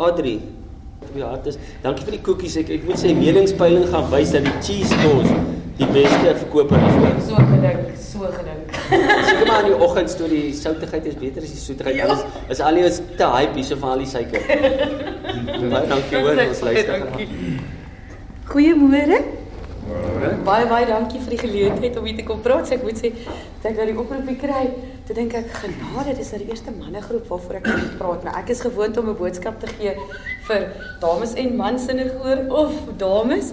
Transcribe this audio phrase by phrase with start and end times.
[0.00, 0.40] Adri,
[1.14, 2.56] ja, dit is dankie vir die koekies.
[2.62, 7.26] Ek ek moet sê meningspeiling gaan wys dat die cheese toast die beste verkoper is.
[7.26, 8.72] So gedink, so gedink.
[8.90, 12.00] Seker maar in die oggend toe die soutigheid is beter as die soetigheid.
[12.00, 12.08] Ja.
[12.08, 14.44] Alles is al iets te hype hier so van al die suiker.
[15.72, 17.06] Baie dankie hoor ons luister.
[18.50, 19.20] Goeiemôre.
[20.44, 22.68] Baie baie dankie vir die geleentheid om hier te kom praat.
[22.68, 23.12] So ek moet sê,
[23.62, 24.64] dat ek nou die oproepie kry,
[25.10, 28.26] toe dink ek genade, dis nou die eerste mannegroep waarvoor ek kan praat.
[28.26, 29.94] Nou ek is gewoond om 'n boodskap te gee
[30.46, 30.66] vir
[31.02, 33.50] dames en mans in 'n gehoor of dames.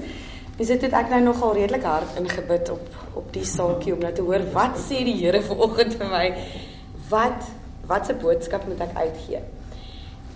[0.58, 2.86] Dis dit het ek nou nogal redelik hard ingebid op
[3.16, 6.36] op die saakie om nou te hoor wat sê die Here vanoggend vir my?
[7.10, 7.42] Wat
[7.88, 9.42] wat se boodskap moet ek uitgee?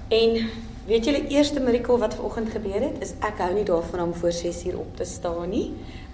[0.09, 0.49] En
[0.91, 4.34] Weet julle eerste mirakel wat vanoggend gebeur het, is ek hou nie daarvan om voor
[4.36, 5.70] 6 uur op te staan nie.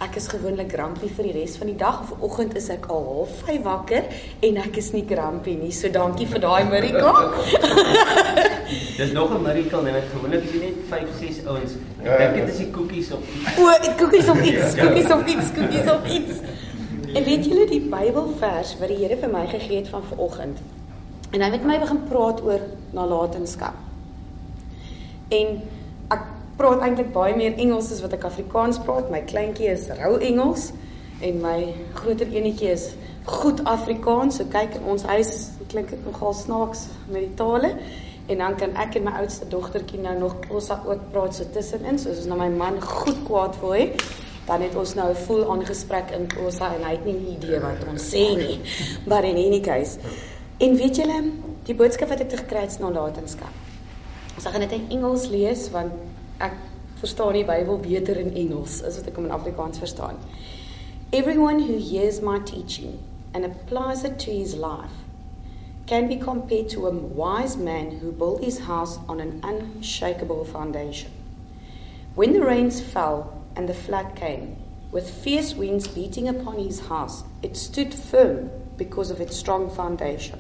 [0.05, 2.03] Ek is gewoonlik grumpy vir die res van die dag.
[2.11, 4.05] Vanoggend is ek al half 5 wakker
[4.45, 5.71] en ek is nie grumpy nie.
[5.73, 7.17] So dankie vir daai mirakel.
[8.99, 11.73] Dis nog 'n mirakel en ek gewoonlik is net 5, 6 ouens.
[12.03, 13.25] Ek dink dit is die koekies op.
[13.57, 16.45] O, dit koekies op iets, koekies op iets, koekies op iets.
[17.15, 20.61] En weet julle die Bybelvers wat die Here vir my gegee het van vanoggend?
[21.33, 22.61] En hy het met my begin praat oor
[22.93, 23.86] nalatenskap.
[25.29, 25.61] En
[26.13, 26.23] ek
[26.57, 29.11] praat eintlik baie meer Engels as wat ek Afrikaans praat.
[29.11, 30.71] My kleintjie is rou Engels
[31.25, 32.91] en my groter enetjie is
[33.27, 34.39] goed Afrikaans.
[34.39, 35.33] So kyk in ons huis
[35.67, 37.73] klink dit nogal snaaks met die tale.
[38.27, 41.99] En dan kan ek en my oudste dogtertjie nou nog Xhosa ook praat so tussenin.
[41.99, 43.85] So as nou my man goed kwaad wil hê,
[44.47, 47.59] dan het ons nou 'n vol aangesprek in Xhosa en hy het nie 'n idee
[47.59, 48.59] wat ons sê nie.
[49.09, 49.99] Maar in any case.
[50.57, 51.31] En weet julle,
[51.63, 53.66] die boodskap wat ek gekry het is nalatenskap.
[54.47, 55.95] Ons gaan dit in Engels lees want
[56.39, 56.53] ek
[57.01, 60.21] verstaan die Bybel beter in Engels as wat ek hom in Afrikaans verstaan.
[61.11, 62.93] Everyone who hears my teaching
[63.33, 65.01] and applies it to his life
[65.85, 71.11] can be compared to a wise man who built his house on an unshakable foundation.
[72.15, 74.55] When the rains fell and the flood came,
[74.93, 80.39] with fierce winds beating upon his house, it stood firm because of its strong foundation.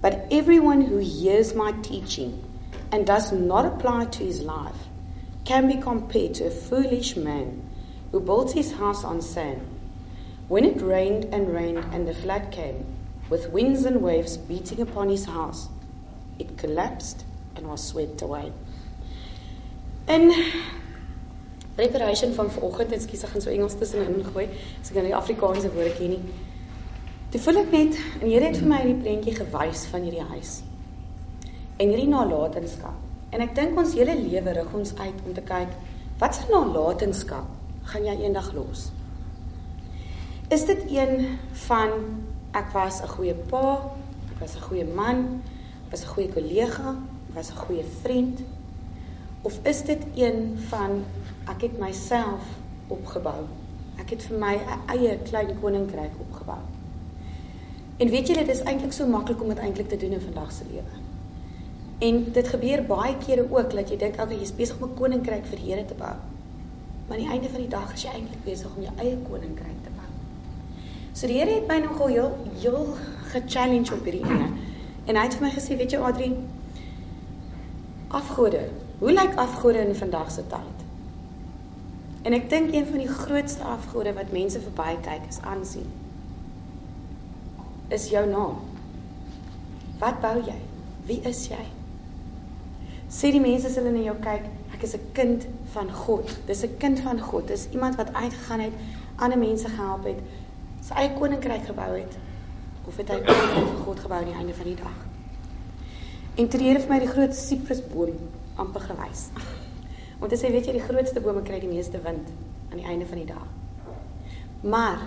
[0.00, 2.40] But everyone who hears my teaching
[2.94, 4.86] and does not apply to his life
[5.44, 7.60] can be compared to a foolish man
[8.12, 9.60] who built his house on sand.
[10.46, 12.86] When it rained and rained and the flood came,
[13.28, 15.68] with winds and waves beating upon his house,
[16.38, 17.24] it collapsed
[17.56, 18.52] and was swept away.
[20.06, 20.30] In
[21.74, 24.46] preparation van vanoggend, ekskuus ek gaan so Engels tussenin gooi,
[24.78, 26.38] as ek nou die Afrikaanse woorde ken nie.
[27.34, 30.60] Toe voel ek net en Here het vir my hierdie prentjie gewys van hierdie huis
[31.76, 32.94] en hierdie nalatenskap.
[33.34, 35.72] En ek dink ons hele lewe rig ons uit om te kyk
[36.20, 37.48] wat se nalatenskap
[37.90, 38.90] gaan jy eendag los?
[40.54, 41.90] Is dit een van
[42.54, 43.90] ek was 'n goeie pa,
[44.30, 45.42] ek was 'n goeie man,
[45.86, 46.96] ek was 'n goeie kollega,
[47.28, 48.40] ek was 'n goeie vriend?
[49.42, 51.04] Of is dit een van
[51.48, 52.42] ek het myself
[52.88, 53.44] opgebou?
[53.98, 56.62] Ek het vir my 'n eie klein koninkryk opgebou.
[57.96, 60.52] En weet julle, dit is eintlik so maklik om dit eintlik te doen in vandag
[60.52, 61.13] se lewe.
[61.98, 65.46] En dit gebeur baie kere ook dat jy dink okay, jy's besig om 'n koninkryk
[65.46, 66.14] vir die Here te bou.
[67.06, 69.82] Maar aan die einde van die dag is jy eintlik besig om jou eie koninkryk
[69.84, 70.08] te bou.
[71.12, 72.96] So die Here het my nogal heel heel
[73.32, 74.48] ge-challenge op hierdie ene.
[75.04, 76.30] En hy het vir my gesê, weet jy Adri,
[78.08, 78.68] afgode.
[78.98, 80.84] Hoe lyk afgode in vandag se tyd?
[82.24, 85.90] En ek dink een van die grootste afgode wat mense verby kyk is aansien.
[87.88, 88.62] Is jou naam.
[89.98, 90.56] Wat bou jy?
[91.04, 91.73] Wie is jy?
[93.14, 96.26] Sê die mense as hulle na jou kyk, ek is 'n kind van God.
[96.46, 97.46] Dis 'n kind van God.
[97.48, 98.72] Dis iemand wat uitgegaan het,
[99.16, 100.18] ander mense gehelp het,
[100.82, 102.16] sy eie koninkryk gebou het
[102.86, 104.98] of het hy koninkryk vir God gebou aan die einde van die dag.
[106.34, 108.18] En toe het vir my die groot siprusboom
[108.56, 109.28] amper gewys.
[110.20, 112.28] Want hy sê weet jy die grootste bome kry die meeste wind
[112.70, 113.46] aan die einde van die dag.
[114.60, 114.98] Maar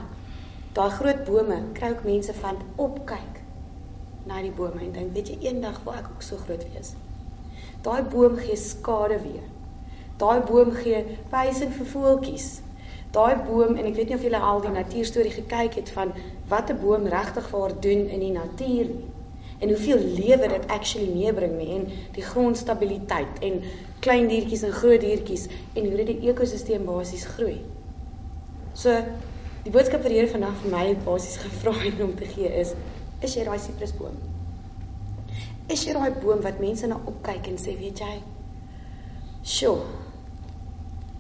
[0.74, 3.44] daai groot bome kry ook mense van opkyk
[4.26, 6.96] na die bome en dink weet jy eendag wil ek ook so groot wees.
[7.88, 9.44] Daai boom gee skade weer.
[10.20, 12.48] Daai boom gee wysing vir voeltjies.
[13.16, 16.12] Daai boom en ek weet nie of julle al die natuurstorie gekyk het van
[16.52, 19.06] wat 'n boom regtig vir haar doen in die natuur nie.
[19.60, 23.62] En hoeveel lewe dit actually meebring nie en die grondstabiliteit en
[24.00, 27.62] klein diertjies en groot diertjies en hoe dit die ekosisteem basies groei.
[28.74, 29.04] So
[29.64, 32.76] die boodskap vir hierdie vandag vir my basies gevra het om te gee is
[33.22, 34.37] is jy daai sitrusboom?
[35.68, 38.22] Is jy daai boom wat mense na opkyk en sê, weet jy,
[39.44, 39.84] "Sjoe.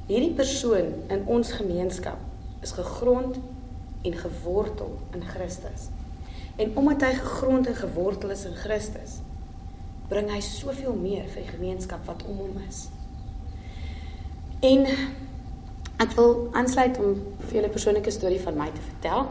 [0.08, 2.18] Hierdie persoon in ons gemeenskap
[2.62, 3.40] is gegrond
[4.04, 5.90] en gewortel in Christus."
[6.58, 9.20] En omdat hy gegrond en gewortel is in Christus,
[10.08, 12.88] bring hy soveel meer vir die gemeenskap wat om hom is.
[14.62, 14.88] En
[16.02, 19.28] ek wil aansluit om vir julle 'n persoonlike storie van my te vertel.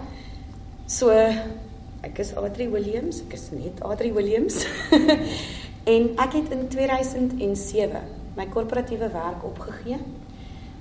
[0.86, 1.10] So
[2.00, 4.66] ek is Adri Williams, ek is net Adri Williams.
[5.94, 8.00] en ek het in 2007
[8.36, 9.98] my korporatiewe werk opgegee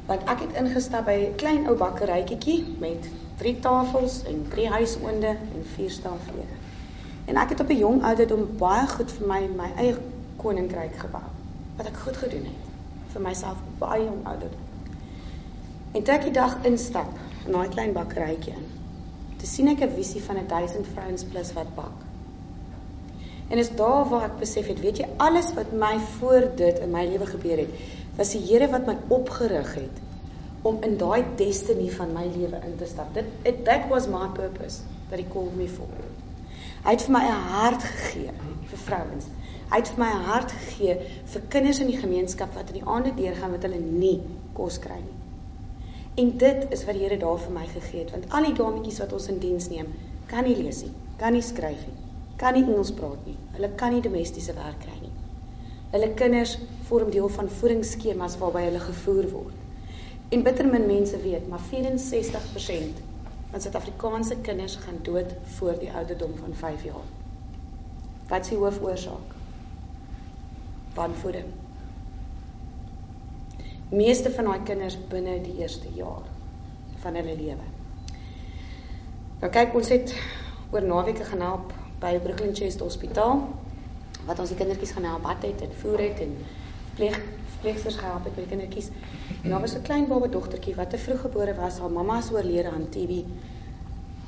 [0.05, 3.07] want ek het ingestap by 'n klein ou bakkerytjie met
[3.37, 6.55] drie tafels en drie huisonde en vier staaflede.
[7.25, 9.95] En ek het op 'n jong ouderdom baie goed vir my my eie
[10.37, 11.25] koninkryk gebou.
[11.77, 12.63] Wat ek goed gedoen het
[13.13, 14.63] vir myself baie jong ouderdom.
[15.91, 18.65] En toe ek die dag instap in daai klein bakkerytjie in,
[19.45, 21.97] te sien ek 'n visie van 'n 1000 vrouens plus wat bak.
[23.49, 26.91] En is daar waar ek besef het, weet jy, alles wat my voor dit in
[26.91, 27.69] my lewe gebeur het,
[28.17, 29.97] was die Here wat my opgerig het
[30.61, 33.13] om in daai destiny van my lewe in te stap.
[33.13, 35.93] Dit it, that was my purpose that he called me for.
[36.83, 38.31] Hy het vir my 'n hart gegee
[38.65, 39.25] vir vrouens.
[39.69, 42.89] Hy het vir my 'n hart gegee vir kinders in die gemeenskap wat in die
[42.89, 44.21] aande deurgaan wat hulle nie
[44.53, 45.24] kos kry nie.
[46.15, 49.01] En dit is wat die Here daar vir my gegee het, want al die dametjies
[49.03, 49.89] wat ons in diens neem,
[50.31, 51.97] kan nie lees nie, kan nie skryf nie,
[52.39, 53.35] kan nie Engels praat nie.
[53.57, 55.11] Hulle kan nie domestiese werk kry nie.
[55.91, 56.55] Hulle kinders
[56.87, 59.59] vorm deel van voedingsskemas waarby hulle gevoer word.
[60.31, 63.03] En bitter min mense weet, maar 64%
[63.51, 67.11] van Suid-Afrikaanse kinders gaan dood voor die ouderdom van 5 jaar.
[68.31, 69.35] Wat is die hoofoorsaak?
[70.95, 71.51] Wanvoeding.
[73.89, 76.25] Meeste van daai kinders binne die eerste jaar
[77.03, 77.65] van hulle lewe.
[79.41, 80.13] Nou kyk ons het
[80.73, 83.43] oor naweke gaan help by Brooklyn Chest Hospitaal
[84.25, 86.33] wat ons die kindertjies gaan help bad het en voer het en
[86.95, 87.19] pleeg
[87.61, 88.89] pleegsters gehelp het met die kindertjies.
[89.43, 91.79] En daar was 'n klein baba dogtertjie wat te vroeg gebore was.
[91.79, 93.11] Haar mamma is oorlede aan TB.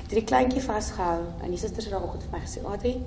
[0.04, 3.04] Ek het die kleintjie vasgehou en die susters het daardie vir my gesê, "Adri,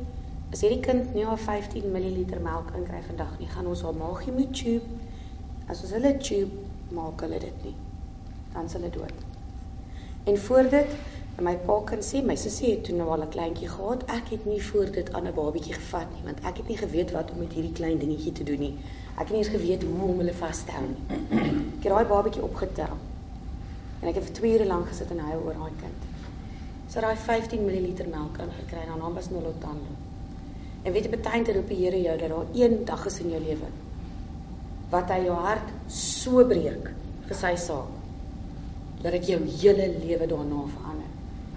[0.53, 4.33] as hierdie kind nie al 15 ml melk inkry vandag nie, gaan ons haar maagie
[4.33, 4.87] moet tube.
[5.71, 6.65] As ons hulle tube,
[6.97, 7.77] maak hulle dit nie.
[8.55, 9.27] Dan sal hulle dood."
[10.25, 10.97] En voor dit
[11.41, 14.03] my pa kan sê my sussie het toe nou al 'n kleintjie gehad.
[14.17, 17.11] Ek het nie voor dit aan 'n babatjie gevat nie, want ek het nie geweet
[17.13, 18.75] wat om met hierdie klein dingetjie te doen nie.
[19.15, 21.19] Ek het nie eens geweet hoe om hulle vas te hou nie.
[21.79, 22.95] Ek het daai babatjie opgetel.
[24.01, 26.01] En ek het vir 2 ure lank gesit en huil oor daai kind.
[26.89, 29.93] So daai 15 ml melk ingekry en haar naam was Nolotando.
[30.83, 33.43] En weet jy te roep die Here jou dat daar een dag is in jou
[33.43, 33.67] lewe
[34.91, 36.91] wat hy jou hart so breek
[37.29, 37.97] vir sy saak
[39.01, 41.11] dat dit jou hele lewe daarna verander.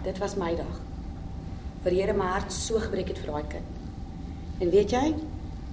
[0.03, 0.77] Dit was my dag.
[1.83, 3.80] Vir Here my hart so gebreek het vir daai kind.
[4.63, 5.07] En weet jy,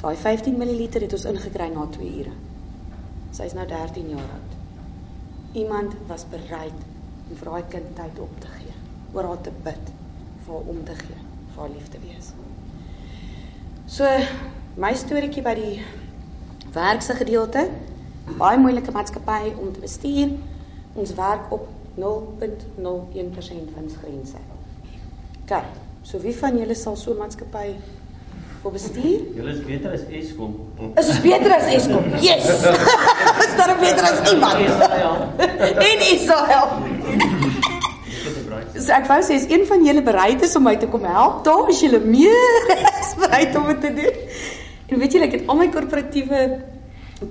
[0.01, 2.33] daai 15 ml het ons ingekry na 2 ure.
[3.37, 4.57] Sy is nou 13 jaar oud.
[5.55, 6.75] Iemand was bereid
[7.31, 8.75] om vir daai kind tyd op te gee,
[9.15, 9.95] oor haar te bid,
[10.45, 11.23] vir haar om te gee,
[11.53, 12.33] vir haar lief te wees.
[13.91, 14.07] So
[14.79, 15.75] my storieetjie by die
[16.73, 17.69] werkse gedeelte,
[18.39, 20.35] baie moeilike maatskappy om te bestuur.
[20.95, 21.69] Ons werk op
[21.99, 24.43] 0.01% winsgrense.
[25.51, 25.73] Kyk,
[26.03, 27.75] so wie van julle sal so 'n maatskappy
[28.63, 29.21] wil bestuur?
[29.35, 30.55] Julle is beter as Eskom.
[30.97, 32.05] Is ons beter as Eskom?
[32.21, 32.45] Yes.
[33.47, 34.59] is daar beter as iemand?
[35.91, 36.69] en Israel.
[38.81, 41.45] So ek wou sê as een van julle bereid is om my te kom help,
[41.45, 44.17] dan is julle meer as bereid om dit te doen.
[44.91, 46.41] En weet julle, ek het al my korporatiewe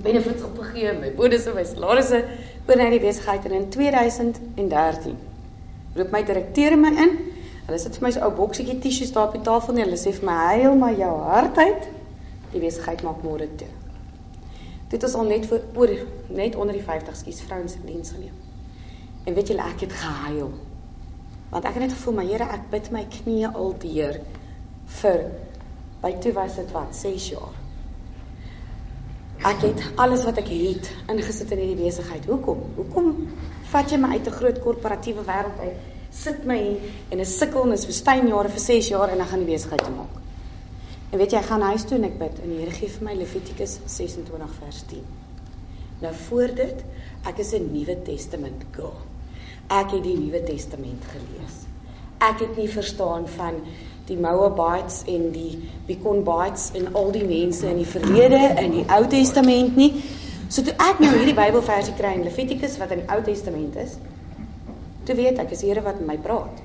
[0.04, 2.22] benefits opgegee, my bonusse, my salarisse
[2.68, 5.16] oor na die besigheid en in 2013
[5.96, 7.16] roep my direkteur my in.
[7.66, 9.98] Hulle sit vir my so 'n ou boksietjie tissues daar op die tafel en hulle
[9.98, 11.88] sê vir my huil maar jou hart uit.
[12.52, 13.68] Die besigheid maak môre toe.
[14.88, 15.90] Dit is al net vir oor
[16.28, 18.34] net onder die 50 skies vrouens in diens geneem.
[19.24, 20.50] En weet julle ek het gehuil.
[21.50, 24.20] Want ek het net gevoel my Here ek bid my knieë al deur
[24.86, 25.30] vir
[26.02, 27.59] by toe was dit wat 6 jaar.
[29.40, 32.26] Ek het alles wat ek het ingesit in hierdie besigheid.
[32.28, 32.58] Hoekom?
[32.76, 33.06] Hoekom
[33.70, 35.78] vat jy my uit 'n groot korporatiewe wêreld uit?
[36.10, 39.44] Sit my hier en 'n sukkel en 'n woestynjare vir 6 jaar en dan gaan
[39.44, 40.14] die besigheid te maak.
[41.10, 43.04] En weet jy, ek gaan huis toe en ek bid en die Here gee vir
[43.04, 45.04] my Levitikus 26 vers 10.
[46.00, 46.84] Nou voor dit,
[47.24, 49.00] ek is 'n Nuwe Testament girl.
[49.68, 51.56] Ek het die Nuwe Testament gelees.
[52.18, 53.54] Ek het nie verstaan van
[54.10, 59.04] die Moabites en die Beconbites en al die mense in die verlede in die Ou
[59.10, 59.92] Testament nie.
[60.50, 63.94] So toe ek nou hierdie Bybelversie kry in Levitikus wat in die Ou Testament is,
[65.06, 66.58] toe weet ek is Here wat met my praat.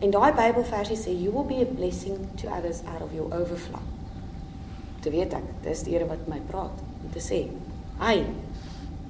[0.00, 3.82] En daai Bybelversie sê you will be a blessing to others out of your overflow.
[5.02, 7.48] Toe weet ek, dis die Here wat met my praat om te sê,
[7.98, 8.22] "Hy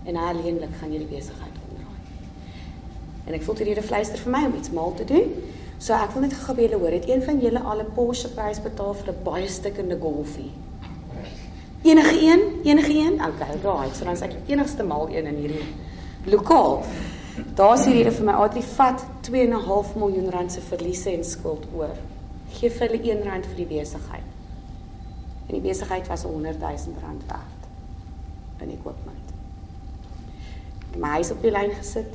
[0.06, 2.00] en alleenlik gaan hierdie besigheid omdraai."
[3.26, 5.28] En ek voel die Here fluister vir my om iets mal te doen.
[5.80, 8.28] So ek wil net gou by julle hoor, het een van julle al 'n Porsche
[8.36, 10.52] prys betaal vir 'n baie stikkende Golfie?
[11.82, 12.42] Enige een?
[12.64, 13.14] Enige een?
[13.14, 13.96] Okay, right.
[13.96, 15.64] So dan is ek die enigste mal een in hierdie
[16.24, 16.82] lokaal.
[17.54, 21.96] Daar's die rede vir my Adri vat 2.5 miljoen rand se verliese en skuld oor.
[22.50, 24.28] Geef hulle 1 rand vir die besigheid.
[25.46, 26.70] En die besigheid was 100 000
[27.02, 27.60] rand werd.
[28.60, 29.32] In equipment.
[30.96, 32.14] My huis op die lyn gesit.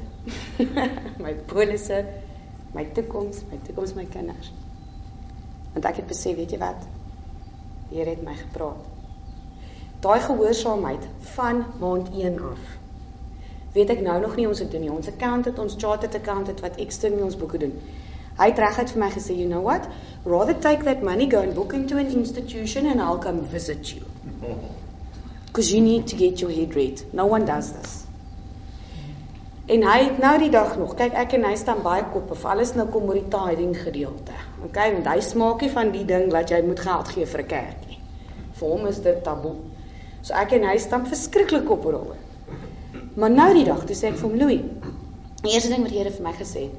[1.24, 2.06] my polisse,
[2.76, 4.52] my toekoms, my toekoms my kinders.
[5.74, 6.88] Want ek het besef, weet jy wat?
[7.90, 8.92] Die Here het my gepraat.
[10.04, 12.74] Daai gehoorsaamheid van maand 1 af
[13.76, 14.92] weet ek nou nog nie ons het doen nie.
[14.92, 17.74] Ons accountant, ons chartered accountant wat ekstern ons boeke doen.
[18.40, 19.88] Hy het reguit vir my gesê, "You know what?
[20.24, 24.02] Rather take that money go and book into an institution and I'll come visit you."
[25.46, 27.06] Because you need to get your head right.
[27.14, 28.05] No one does this.
[29.66, 32.44] En hy het nou die dag nog, kyk ek en hy staan baie kop of
[32.46, 34.36] alles nou kom oor die tithing gedeelte.
[34.68, 37.48] Okay, want hy smaak nie van die ding dat jy moet geld gee vir 'n
[37.48, 37.98] kerk nie.
[38.60, 39.56] Vir hom is dit taboe.
[40.22, 42.08] So ek en hy staan verskriklik op oor hom.
[43.16, 44.62] Maar nou die dag, toe sê ek vir hom, Louis,
[45.42, 46.76] die eerste ding wat die Here vir my gesê het,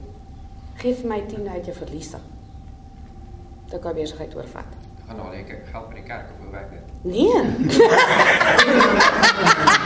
[0.76, 2.18] gee vir my 10 uit jou verliese.
[3.70, 4.64] Dan kan besigheid oorvat.
[5.08, 6.80] Gaan al ek geld by die kerk of hoe werk dit?
[7.02, 7.42] Nee.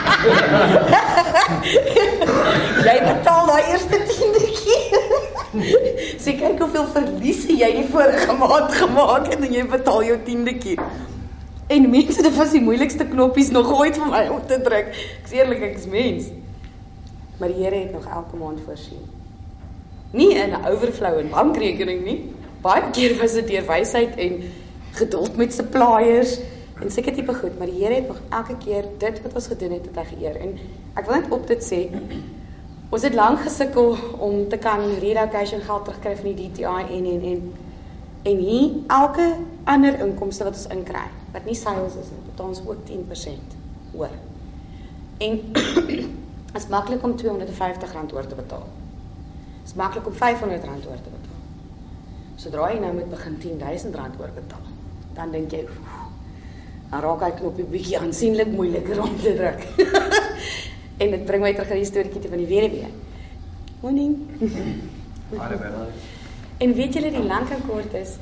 [2.87, 4.81] jy betaal daai eerste 10etjie.
[6.21, 10.77] Sê kyk hoeveel verliese jy die vorige maand gemaak het en jy betaal jou 10etjie.
[11.71, 14.89] En mense, dit was die moeilikste knoppies nog ooit vir my om te druk.
[15.21, 16.25] Ek's eerlik, ek's mens.
[17.39, 19.03] Maar die Here het nog elke maand voorsien.
[20.12, 22.35] Nie in 'n overflow in bankrekening nie.
[22.61, 24.43] Baie keer was dit deur wysheid en
[24.93, 26.39] geduld met suppliers
[26.81, 29.73] en seker tipe goed, maar die Here het nog elke keer dit wat ons gedoen
[29.77, 30.37] het, het hy geëer.
[30.41, 30.55] En
[30.95, 31.81] ek wil net op dit sê,
[32.91, 37.27] ons het lank gesukkel om te kan relocation geld terugkry van die DTI en en
[37.33, 37.43] en
[38.23, 39.27] en hier elke
[39.65, 43.55] ander inkomste wat ons inkry wat nie sales is nie, betaal ons ook 10%.
[43.93, 44.17] Hoor.
[45.19, 45.39] En
[46.59, 48.67] is maklik om R250 oor te betaal.
[49.65, 51.41] Is maklik om R500 oor te betaal.
[52.41, 54.71] Sodra jy nou moet begin R10000 oor betaal,
[55.15, 55.67] dan dink jy
[56.90, 59.66] dan raak hy knoppie bietjie aansienlik moeiliker om te druk.
[61.02, 62.90] en dit bring my terug aan die storieetjie van die weduwee.
[63.80, 64.16] Morning.
[66.59, 68.16] en weet julle die lank en kort is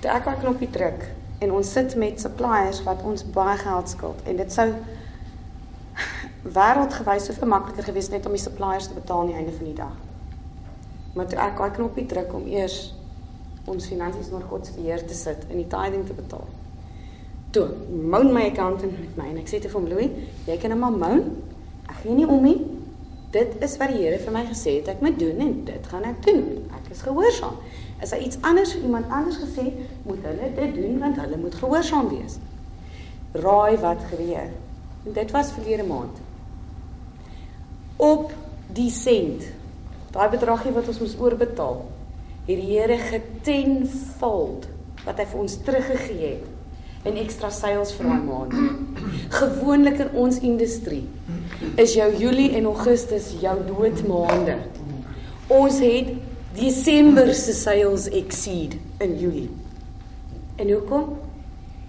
[0.00, 1.02] toe ek daai knoppie druk
[1.44, 4.68] en ons sit met suppliers wat ons baie geld skuld en dit sou
[6.58, 9.68] wêreldgewys so veel makliker gewees net om die suppliers te betaal aan die einde van
[9.68, 9.96] die dag.
[11.18, 12.78] Maar toe ek daai knoppie druk om eers
[13.68, 16.46] ons finansies onder God se beheer te sit en die tithing te betaal.
[17.50, 20.12] Toe moun my accountant met my en ek sê te hom Louis,
[20.44, 21.22] jy kan nou maar moun.
[21.88, 22.58] Ek gee nie om nie.
[23.32, 26.04] Dit is wat die Here vir my gesê het ek moet doen en dit gaan
[26.08, 26.42] ek doen.
[26.76, 27.56] Ek is gehoorsaam.
[28.04, 29.64] As hy iets anders vir iemand anders gesê,
[30.04, 32.36] moet hulle dit doen want hulle moet gehoorsaam wees.
[33.36, 34.52] Raai wat gebeur.
[35.08, 36.20] En dit was verlede maand.
[37.96, 38.32] Op
[38.76, 39.48] die sent.
[40.12, 41.80] Daai bedragie wat ons moes oorbetaal,
[42.44, 44.68] het die Here getenvuld
[45.04, 46.54] wat hy vir ons teruggegee het
[47.06, 48.56] en ekstra sales vir daai maand.
[49.34, 51.04] Gewoonlik in ons industrie
[51.78, 54.58] is jou Julie en Augustus jou doodmaande.
[55.52, 56.10] Ons het
[56.58, 59.50] Desember se sales exceed in Julie.
[60.58, 61.14] En hoekom?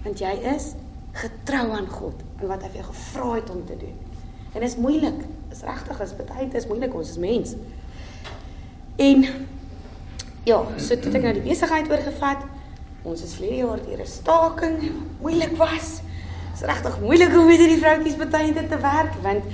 [0.04, 0.72] Want jy is
[1.18, 3.96] getrou aan God en wat hy vir jou gevra het om te doen.
[4.52, 5.24] En dit is moeilik.
[5.50, 7.54] Is regtig, is baie dit is moeilik ons is mens.
[9.00, 9.26] En
[10.46, 12.46] ja, so toe ek nou die besigheid oorgevat.
[13.02, 16.00] Ons is vlede jaar deur 'n staking, moeilik was.
[16.52, 19.44] Dit is regtig moeilik om met hierdie vroutjies baie te werk want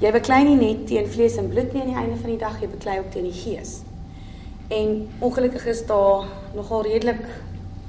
[0.00, 2.60] jy beklei nie net teen vlees en bloed nie aan die einde van die dag,
[2.60, 3.80] jy beklei ook teen die gees.
[4.68, 7.24] En ongelukkig is daar nogal redelik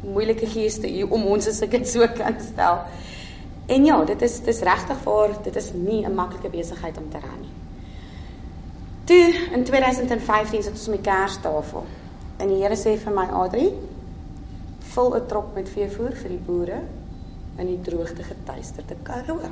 [0.04, 2.80] moeilike geeste hier om ons as ek dit so kan stel.
[3.66, 7.20] En ja, dit is dis regtig vir dit is nie 'n maklike besigheid om te
[7.20, 7.52] ran nie.
[9.04, 11.86] Toe in 2015 sit ons met Kerstafel.
[12.38, 13.74] En die Here sê vir my Adri,
[14.94, 16.82] vul 'n trok met veevoer vir die boere
[17.58, 19.50] in die droogte getuisterde Karoo.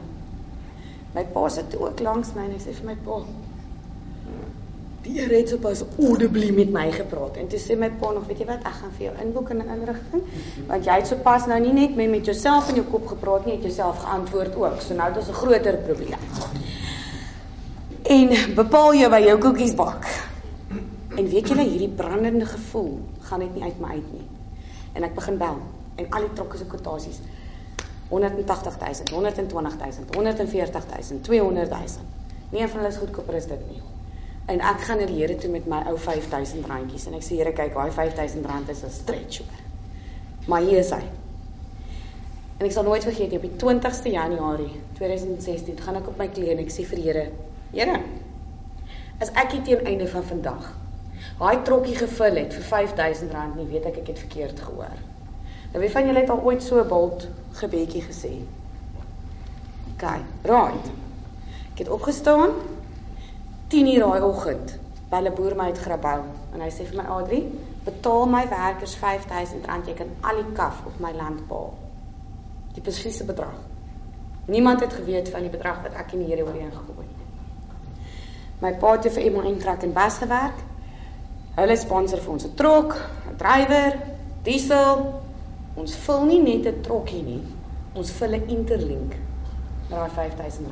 [1.13, 3.23] My pa sit ook langs my en hy sê vir my pa,
[5.01, 8.43] Die Here het sopas audibly met my gepraat en toe sê my pa nog, weet
[8.43, 10.23] jy wat, ek gaan vir jou inboek in 'n inrigting
[10.67, 13.55] want jy het sopas nou nie net met met jouself in jou kop gepraat nie,
[13.55, 14.81] het jouself geantwoord ook.
[14.81, 16.19] So nou dit is 'n groter probleem.
[18.03, 20.05] En bepaal jou by jou koekies bak.
[21.17, 24.40] En weet julle hierdie brandende gevoel gaan net nie uit my uit nie.
[24.93, 25.61] En ek begin bel
[25.95, 27.21] en al die trokke se kwotasies
[28.11, 31.99] 180000, 120000, 140000, 200000.
[32.51, 33.81] Nie een van hulle is goedkoper as dit nie.
[34.51, 37.37] En ek gaan na die Here toe met my ou 5000 randjies en ek sê
[37.39, 39.59] Here kyk, daai 5000 rand is 'n stretch hoor.
[40.47, 41.03] Maar hier is hy.
[42.57, 46.27] En ek sal nooit vergeet nie op die 20ste Januarie 2016 gaan ek op my
[46.27, 47.31] knieë en ek sê vir die Here,
[47.71, 48.01] Here,
[49.19, 50.80] as ek hier teen einde van vandag
[51.41, 54.99] daai trokkie gevul het vir R5000 nie, weet ek ek het verkeerd gehoor.
[55.71, 58.33] Nou wie van julle het al ooit so 'n bult gebedjie gesê?
[59.93, 60.05] OK,
[60.43, 60.85] right.
[61.73, 62.49] Ek het opgestaan
[63.67, 64.77] 10:00 daai oggend.
[65.09, 67.41] Bel 'n boer my uit Grabouw en hy sê vir my Adri,
[67.83, 71.73] betaal my werkers R5000, jy kan al die kaf op my land behaal
[72.73, 73.57] die presiese bedrag.
[74.45, 77.19] Niemand het geweet van die bedrag wat ek en die Here ooreen gekom het.
[78.61, 80.57] My pa het vir iemand intrek en bas gewerk.
[81.55, 82.95] Hulle sponsor vir ons 'n trok,
[83.31, 83.97] 'n drywer,
[84.43, 85.21] diesel.
[85.75, 87.43] Ons vul nie net 'n trokkie nie.
[87.93, 89.15] Ons vul 'n interlink
[89.89, 90.71] met daai R5000.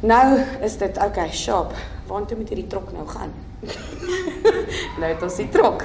[0.00, 1.72] Nou is dit okay, shop.
[2.06, 3.32] Waartoe moet hierdie trok nou gaan?
[5.00, 5.84] nou het ons die trok.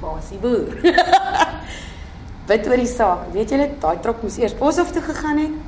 [0.00, 0.80] Waar is die boer?
[2.50, 3.28] bid oor die saak.
[3.32, 5.58] Weet julle, daai trok moes eers Boshoff toe gegaan het.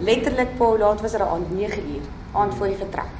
[0.00, 3.19] Letterlik pa, laat was er aan 9 uur aan voor die vertrek.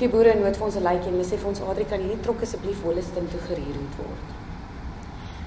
[0.00, 2.00] Gee boere in nood vir ons 'n lykie en hulle sê vir ons Adri kan
[2.00, 4.30] hierdie trok asseblief Holliston toe geruur moet word.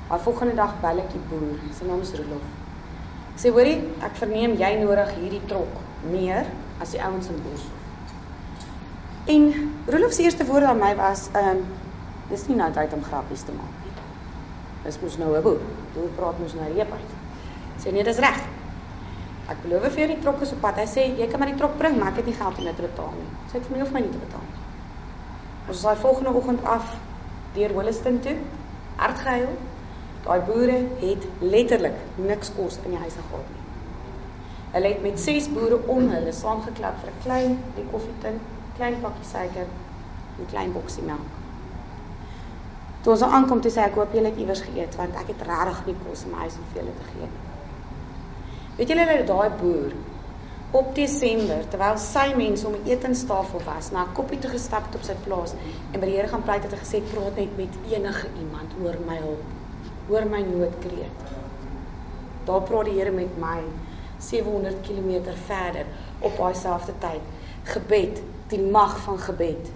[0.10, 2.46] Maar volgende dag bel ek die boer, sy naam is Rolof.
[3.36, 5.82] Sê hoorie, ek verneem jy nodig hierdie trok
[6.12, 6.46] meer
[6.80, 7.82] as die ouens in Boshoff.
[9.26, 11.66] En Rolof se eerste woorde aan my was, ehm, um,
[12.30, 13.94] dis nie nou tyd om grappies te maak nie.
[14.84, 15.62] Dis mos nou 'n boer.
[15.96, 17.12] Boer praat mos nou reep uit.
[17.82, 18.53] Sê nee, dis reg.
[19.52, 20.78] Ek beloof vir jou die trok is op pad.
[20.80, 22.78] Hy sê jy kan maar die trok bring, maar ek het nie geld om dit
[22.80, 23.32] te betaal nie.
[23.52, 24.62] Sê ek vir my hoef my nie te betaal nie.
[25.64, 26.96] Ons was daai volgende oggend af
[27.58, 28.38] deur Holliston toe.
[29.02, 29.54] Hard gehuil.
[30.24, 33.62] Daai boere het letterlik niks kos in die huis gehad nie.
[34.74, 38.40] Hulle het met ses boere om hulle saamgeklap vir 'n klein die koffietin,
[38.76, 39.68] klein pakkie suiker
[40.40, 41.32] en klein boksie melk.
[43.04, 45.86] Toe ons aankom toe sê ek hoop julle het iewers geëet want ek het regtig
[45.86, 47.53] nie kos in my huis om vir julle te gee nie.
[48.76, 49.92] Weet julle dat daai boer
[50.74, 54.96] op Desember terwyl sy mense om 'n etenstafel was na 'n koppie toe gestap het
[54.96, 55.54] op sy plaas
[55.92, 58.98] en by die Here gaan pleit het en gesê praat net met enige iemand oor
[59.08, 59.46] my hulp,
[60.10, 61.18] oor my noodkreet.
[62.46, 63.62] Daar praat die Here met my
[64.18, 65.86] 700 km verder
[66.20, 67.22] op daai selfde tyd.
[67.64, 69.70] Gebed, die mag van gebed.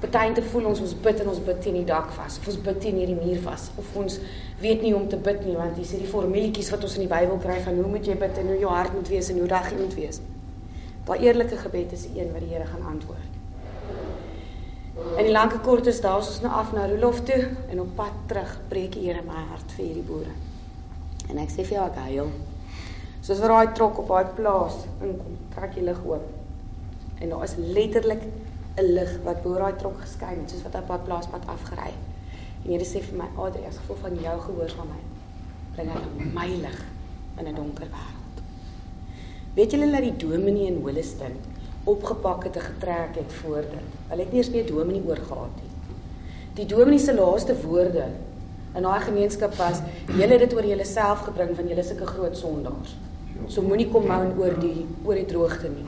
[0.00, 2.78] Partyente voel ons ons bid en ons bid teen die dak vas of ons bid
[2.80, 4.14] teen hierdie muur vas of ons
[4.62, 7.36] weet nie om te bid nie want dis hierdie formulietjies wat ons in die Bybel
[7.42, 9.68] kry van hoe moet jy bid en hoe jou hart moet wees en hoe reg
[9.74, 10.22] jy moet wees.
[11.04, 13.36] Daai eerlike gebed is die een wat die Here gaan antwoord.
[15.18, 18.16] En die lange kort is daar ons nou af na Rolof toe en op pad
[18.32, 20.32] terug breek die Here my hart vir hierdie boere.
[21.28, 22.32] En ek sê vir jou ek huil.
[23.20, 26.24] Soos vir daai trok op daai plaas inkom, trek jy lig oop.
[27.20, 28.24] En daar is letterlik
[28.78, 31.92] 'n lig wat bo daai trok geskyn het soos wat op pad plaaspad afgery.
[32.64, 35.08] En Here sê vir my, Adri, as gevolg van jou gehoorsaamheid,
[35.74, 36.78] bring hy my lig
[37.38, 38.36] in 'n donker wêreld.
[39.54, 41.34] Weet julle dat die dominee in Holliston
[41.84, 43.88] opgepak het en getrek het voor dit.
[44.08, 45.70] Hulle het nie eens meer dominee oor gehad nie.
[46.54, 48.04] Die dominee se laaste woorde
[48.74, 52.96] in daai gemeenskap was: "Julle het dit oor julleself gebring van julle sulke groot sondaars.
[53.46, 55.86] So moenie kom nou oor die oor die droogte nie."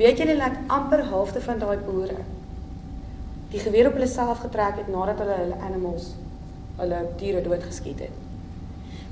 [0.00, 2.22] Weet julle dat amper halfte van daai boere
[3.50, 6.12] die geweer op hulle self getrek het nadat hulle hulle animals,
[6.78, 8.14] hulle diere doodgeskiet het.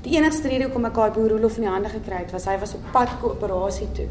[0.05, 2.55] Die enigste rede hoekom ek daai boer Rolof in die hande gekry het, was hy
[2.61, 4.07] was op pad koöperasie toe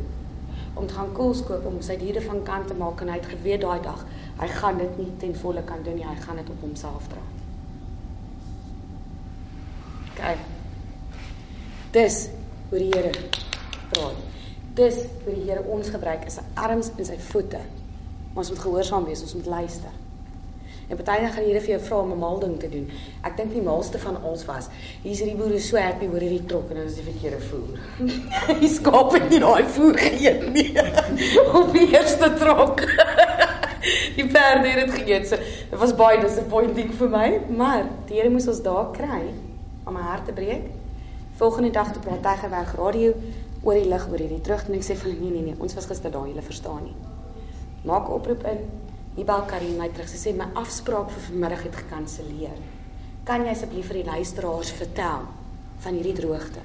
[0.79, 3.27] om te gaan koels koop om sy diere van kant te maak en hy het
[3.33, 4.05] geweet daai dag
[4.39, 7.25] hy gaan dit nie ten volle kan doen nie, hy gaan dit op homself dra.
[10.21, 10.47] Kyk.
[11.99, 12.25] Dis
[12.71, 13.11] hoe die Here
[13.91, 14.28] praat
[14.79, 17.63] dis hoe die Here ons gebruik is sy arms en sy voete.
[18.39, 19.95] Ons moet gehoorsaam wees, ons moet luister.
[20.89, 22.87] En party dan gaan die Here vir jou vra om 'n mal ding te doen.
[23.23, 24.69] Ek dink die malste van ons was,
[25.03, 27.79] hier's hierdie boere so happy oor hierdie trok en hulle is die verkeerde voer.
[28.63, 30.73] die skaap het nie daai voer geëet nie.
[31.61, 32.81] Op die eerste trok.
[34.19, 35.29] die perde het dit geëet.
[35.29, 35.37] So,
[35.71, 39.35] dit was baie disappointing vir my, maar die Here moes ons daar kry
[39.85, 40.71] om my hart te breek.
[41.37, 43.13] Volgende dag te praat hy gewerk radio
[43.63, 45.75] oor die lig oor hierdie terug en ek sê vir hulle nee nee nee, ons
[45.75, 46.95] was gister daar, julle verstaan nie.
[47.89, 48.63] Maak oproep in.
[49.17, 50.09] Hier bel Karin my terug.
[50.11, 52.59] Sy sê my afspraak vir vanmiddag het gekanselleer.
[53.27, 55.27] Kan jy asseblief vir die luisteraars vertel
[55.83, 56.63] van hierdie droogte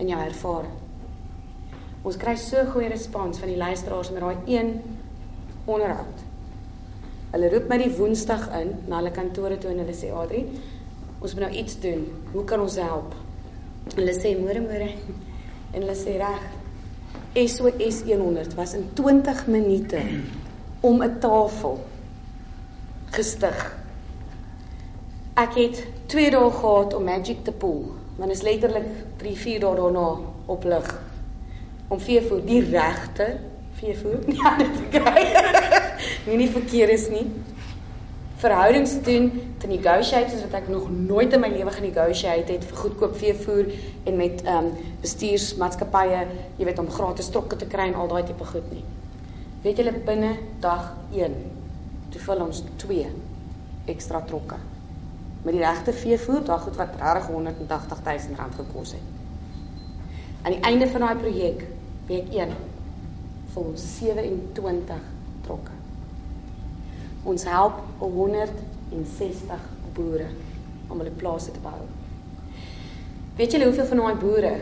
[0.00, 0.76] in jou ervaring?
[2.02, 4.72] Ons kry so goeie respons van die luisteraars met daai een
[5.66, 6.22] onderhoud.
[7.32, 10.42] Hulle roep my die Woensdag in na hulle kantore toe en hulle sê Adri,
[11.22, 12.02] ons moet nou iets doen.
[12.32, 13.14] Hoe kan ons help?
[13.94, 14.90] Hulle sê môre môre
[15.72, 16.42] En hulle sê reg
[17.48, 20.00] SOS 100 was in 20 minute
[20.80, 21.80] om 'n tafel
[23.10, 23.76] gestig.
[25.34, 29.74] Ek het 2 dae gehad om magic te pull Dan is letterlik 3, 4 dae
[29.76, 30.08] daarna
[30.46, 30.90] op lig
[31.88, 33.26] om veevoer die regte
[33.80, 35.24] veevoer ja dit kry.
[36.26, 37.24] nie nie verkeer is nie.
[38.42, 39.28] Verhoudings doen
[39.58, 43.68] te negotiate wat ek nog nooit in my lewe genegotiate het vir goedkoop veevoer
[44.02, 44.70] en met ehm um,
[45.04, 46.24] bestuursmaatskappye,
[46.58, 48.82] jy weet om gratis trokke te kry en al daai tipe goed nie.
[49.62, 50.32] Weet julle binne
[50.64, 51.36] dag 1
[52.10, 53.04] toe vul ons 2
[53.94, 54.58] ekstra trokke.
[55.44, 59.06] Met die regte veevoer, daai goed wat regtig 180 000 rand gekos het.
[60.42, 61.62] Aan die einde van daai projek,
[62.10, 62.56] week 1,
[63.54, 64.98] vir ons 27
[65.46, 65.71] trokke.
[67.22, 70.26] Ons help 160 boere
[70.90, 71.78] om hulle plase te bou.
[73.38, 74.54] Weet julle hoeveel van daai boere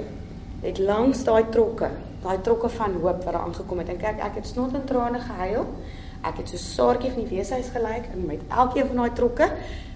[0.61, 1.88] het langs daai trokke,
[2.20, 5.23] daai trokke van hoop wat daar aangekom het en kyk ek het snot en trane
[5.25, 5.64] gehuil.
[6.20, 9.49] Ek het so saartjie van die weeshuis gelyk en met elkeen van daai trokke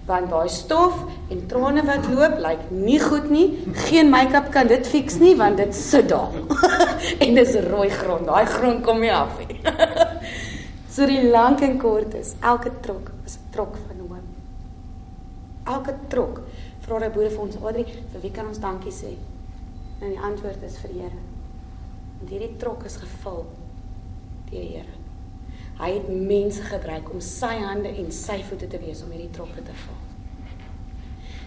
[0.05, 0.97] want daai stof
[1.33, 3.45] en trane wat loop lyk nie goed nie.
[3.87, 6.33] Geen make-up kan dit fix nie want dit sit daar.
[7.23, 8.25] en dis rooi grond.
[8.25, 9.61] Daai grond kom nie af nie.
[10.95, 14.05] so die lank en kort is, elke trok is 'n trok van hoop.
[15.65, 16.41] Elke trok
[16.85, 19.15] vra die boere vir ons, "Adri, vir wie kan ons dankie sê?"
[20.01, 21.19] En die antwoord is vir Here.
[22.19, 23.45] Want hierdie trok is gevul
[24.51, 24.93] deur die Here.
[25.79, 29.63] Hy het mense gebruik om sy hande en sy voete te wees om hierdie trokke
[29.63, 29.95] te vul.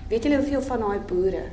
[0.08, 1.44] Weet julle hoeveel van daai boere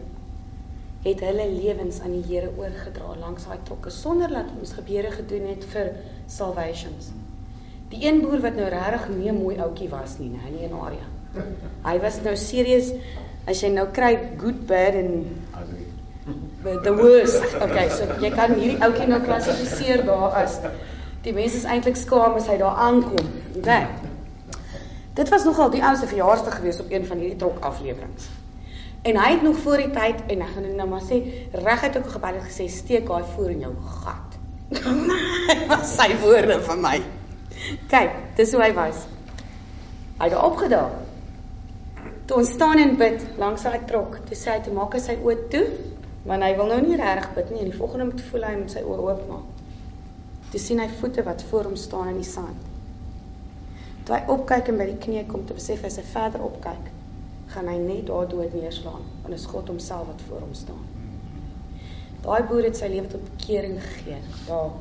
[1.03, 5.47] het hulle lewens aan die Here oorgedra langs daai trokke sonder dat ons gebeure gedoen
[5.47, 5.95] het vir
[6.27, 7.11] salvations.
[7.89, 10.79] Die een boer wat nou regtig nie 'n mooi ouetjie was nie, nou in 'n
[10.85, 11.07] area.
[11.83, 12.91] Hy was nou serieus
[13.47, 15.25] as jy nou kry good bad en
[16.83, 17.43] the worst.
[17.61, 20.59] Okay, so jy kan hierdie ouetjie nou klassifiseer daar as
[21.25, 23.29] die mense is eintlik skaam as hy daar aankom.
[23.57, 23.87] Okay.
[25.15, 28.33] Dit was nogal die ouste verjaarsdag gewees op een van hierdie trok afleweringe.
[29.05, 31.21] En hy het nog voor die tyd en ek gaan nou maar sê
[31.53, 34.39] reguit ook gebel het gesê steek daai voor in jou gat.
[35.69, 36.97] was sy woorde vir my.
[37.89, 39.05] Kyk, dis hoe hy was.
[40.19, 41.01] Hy het opgedaag.
[42.25, 45.35] Toe ons staan en bid langs daai trok, toe sê hy te maak sy oë
[45.53, 45.65] toe,
[46.25, 48.81] want hy wil nou nie regtig bid nie die volgende moet voel hy met sy
[48.81, 49.61] oë oop maak.
[50.53, 52.71] Toe sien hy voete wat voor hom staan in die sand.
[54.05, 56.89] Toe hy opkyk en by die knie kom te besef hy verder opkyk,
[57.53, 60.83] gaan hy net daar dood neerslaan, want dit is God homself wat voor hom staan.
[62.25, 64.17] Daai boer het sy lewe tot bekering gegee.
[64.47, 64.73] Daar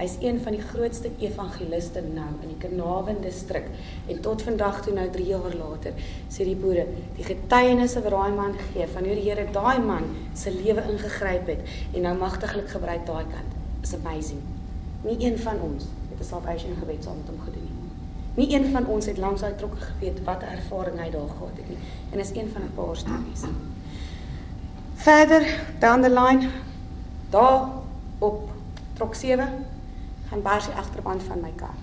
[0.00, 3.66] Hy's een van die grootste evangeliste nou in die Karnarvon distrik
[4.08, 5.98] en tot vandag toe nou 3 jaar later
[6.32, 6.86] sê die boere
[7.18, 11.50] die getuienisse wat daai man gee van hoe die Here daai man se lewe ingegryp
[11.52, 14.40] het en nou magtiglik gebruik daai kant is amazing.
[15.04, 17.90] Nie een van ons het 'n salvation gebed saam met hom gedoen nie.
[18.40, 21.68] Nie een van ons het langs daai trokke geweet wat ervaring hy daar gehad het
[21.68, 21.78] nie.
[22.12, 23.42] En is een van 'n paar stories.
[24.94, 25.44] Verder
[25.78, 26.48] down the line
[27.30, 27.68] daar
[28.18, 28.48] op
[28.94, 29.48] trok 7
[30.30, 31.74] gaan bars die agterband van my kar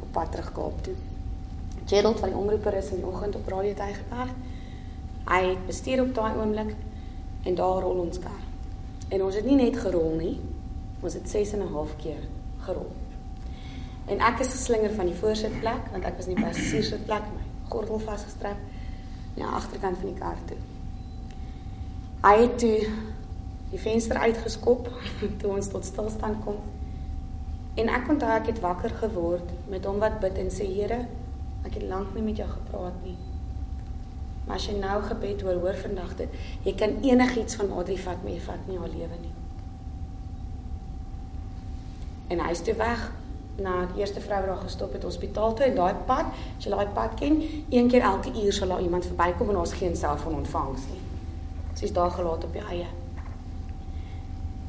[0.00, 0.94] op pad terug Kaap toe.
[1.86, 4.36] Gerald van die omroeper is in die oggend op radio te gewerk.
[5.26, 6.74] Hy het bestuur op daai oomblik
[7.44, 8.42] en daar rol ons kar.
[9.08, 10.38] En ons het nie net gerol nie,
[11.00, 12.22] ons het 6 en 'n half keer
[12.64, 12.90] gerol.
[14.06, 17.98] En ek is geslinger van die voorsitplek want ek was in die passasiersitplek my gordel
[17.98, 20.56] vasgestrap aan die agterkant van die kar toe.
[22.22, 22.88] Hy het toe
[23.70, 24.90] die venster uitgeskop
[25.38, 26.56] toe ons tot stilstand kom.
[27.76, 31.02] En ek onthou ek het wakker geword met hom wat bid en sê Here,
[31.66, 33.16] ek het lank nie met jou gepraat nie.
[34.46, 36.38] Maar as jy nou gebed hoor, hoor vandag dit.
[36.64, 39.34] Jy kan enigiets van Adri vat, maar jy vat nie haar lewe nie.
[42.32, 43.02] En hy is toe weg
[43.60, 46.72] na die eerste vrou wat daar gestop het hospitaal toe en daai pad, as jy
[46.72, 47.38] daai pad ken,
[47.72, 51.02] een keer elke uur sal daar iemand verbykom en ons geen selfoon ontvangs nie.
[51.76, 52.88] Sy's daar gelaat op die eie.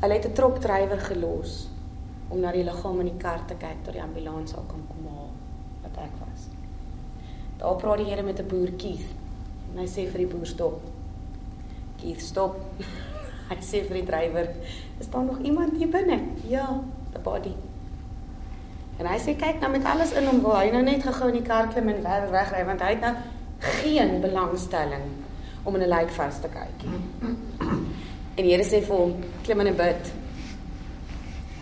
[0.02, 1.68] Hulle het 'n trokdrywer gelos
[2.30, 5.08] om na die liggaam in die kar te kyk tot die ambulans sal kom kom
[5.12, 5.30] haal
[5.84, 6.48] wat ek was.
[7.58, 9.10] Daar praat die Here met 'n boer Keith
[9.72, 10.82] en hy sê vir die boer stop.
[11.98, 12.60] Keith stop.
[13.50, 14.50] hy sê vir die drywer,
[15.00, 16.20] is daar nog iemand hier binne?
[16.48, 16.68] Ja,
[17.14, 17.54] the body.
[18.98, 21.40] En hy sê kyk nou met alles in hom wil hy nou net gou in
[21.40, 23.14] die kar klim en verder wegry want hy het nou
[23.82, 25.06] geen belangstelling
[25.64, 27.36] om in 'n lijk vas te kyk nie.
[28.38, 29.14] En die Here sê vir hom
[29.44, 30.14] klim in 'n bid.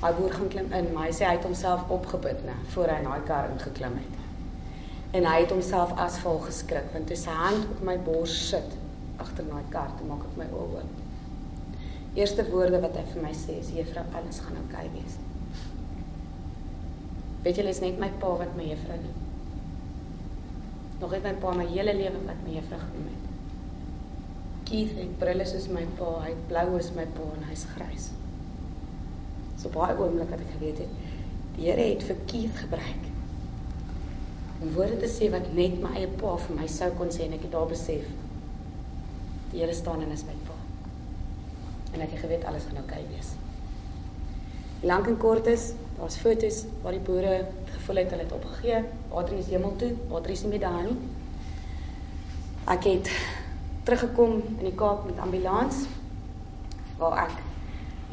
[0.02, 2.98] Hy boer gaan klim in, maar hy sê hy het homself opgebid nê voor hy
[3.02, 4.18] in daai kar ingeklim het.
[5.16, 8.76] En hy het homself asval geskrik want toe sy hand op my bors sit
[9.24, 11.78] agter daai kar, toe maak ek my oë oop.
[12.16, 15.16] Eerste woorde wat hy vir my sê is juffrou, alles gaan oukei okay wees.
[17.46, 19.24] Weet julle is net my pa wat my juffrou noem.
[21.00, 23.32] Nog het my pa my hele lewe wat my juffrou genoem het.
[24.66, 28.12] Keith het brille soos my pa, hy het blou soos my pa en hy's grys.
[29.66, 30.98] So baie oomblik het ek geweet het
[31.56, 33.06] die Here het vir Keith gebruik
[34.62, 37.34] om woorde te sê wat net my eie pa vir my sou kon sê en
[37.34, 38.06] ek het daar besef
[39.50, 40.60] die Here staan en is my pa.
[41.96, 43.32] En ek het geweet alles gaan oukei okay wees.
[44.86, 47.34] Lank en kort is, daar's foto's waar die boere
[47.72, 48.84] gevoel het hulle het opgegee,
[49.16, 51.00] water is hemel toe, water is nie meer daar nie.
[52.76, 53.10] Ek het
[53.90, 55.88] teruggekom in die Kaap met ambulans
[57.02, 57.45] waar ek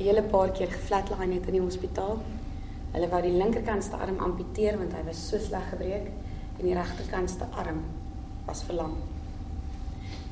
[0.02, 2.16] 'n hele paar keer geflatline het in die hospitaal.
[2.92, 6.08] Hulle wou die linkerkantste arm amputeer want hy was so sleg gebreek
[6.58, 7.84] en die regterkantste arm
[8.46, 8.96] was verlam.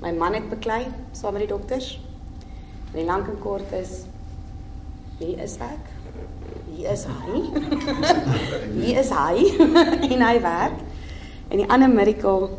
[0.03, 2.01] My man het beklei saam met die dokters.
[2.91, 4.07] En die lank en kort is
[5.21, 5.93] wie is ek?
[6.67, 7.45] Wie is hy?
[8.81, 9.45] wie is hy?
[10.17, 10.83] en hy werk.
[11.51, 12.51] En die ander miracle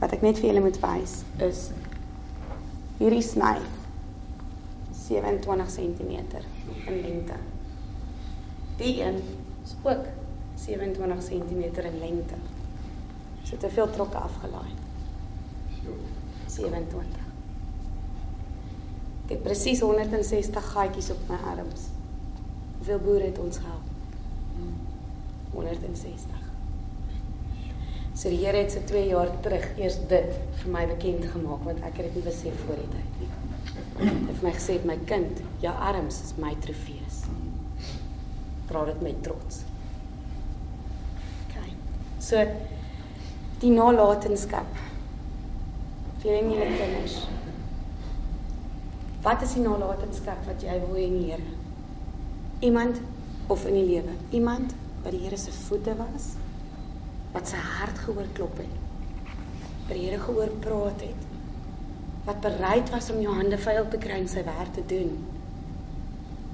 [0.00, 1.68] wat ek net vir julle moet wys is
[2.96, 3.58] hierdie sny
[5.10, 6.10] 27 cm
[6.86, 7.38] in lengte.
[8.76, 9.22] Die een
[9.64, 10.06] is ook
[10.54, 12.38] 27 cm in lengte.
[13.42, 14.70] So te veel trokke afgelaai.
[16.46, 17.28] 27.
[19.24, 21.90] Ek het presies 160 gaatjies op my arms.
[22.76, 23.90] Hoeveel boere het ons gehelp?
[25.50, 26.38] 160.
[28.14, 31.86] So die Here het se 2 jaar terug eers dit vir my bekend gemaak want
[31.86, 33.39] ek het dit nie besef voor die tyd nie.
[34.00, 37.22] Het vir my gesê my kind, jou arms is my trofees.
[38.70, 39.62] Dra dit met trots.
[41.46, 41.56] OK.
[42.24, 42.44] So
[43.60, 44.78] die nalatenskap
[46.22, 47.20] vir julle kinders.
[49.24, 51.56] Wat is die nalatenskap wat jy wil hê in die Here?
[52.64, 53.00] Iemand
[53.52, 54.14] of in die lewe?
[54.36, 56.32] Iemand wat die Here se voete was?
[57.34, 58.78] wat sy hart gehoor klop het.
[59.88, 61.29] By die Here gehoor praat het.
[62.30, 65.16] Wat bereid was om jou hande vuil te kry en sy werk te doen.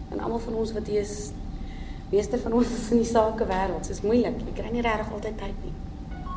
[0.09, 1.35] En almal van ons wat hier is,
[2.09, 3.85] meeste van ons is in die sake wêreld.
[3.85, 4.39] Dit is moeilik.
[4.47, 5.75] Jy kry nie regtig altyd tyd nie.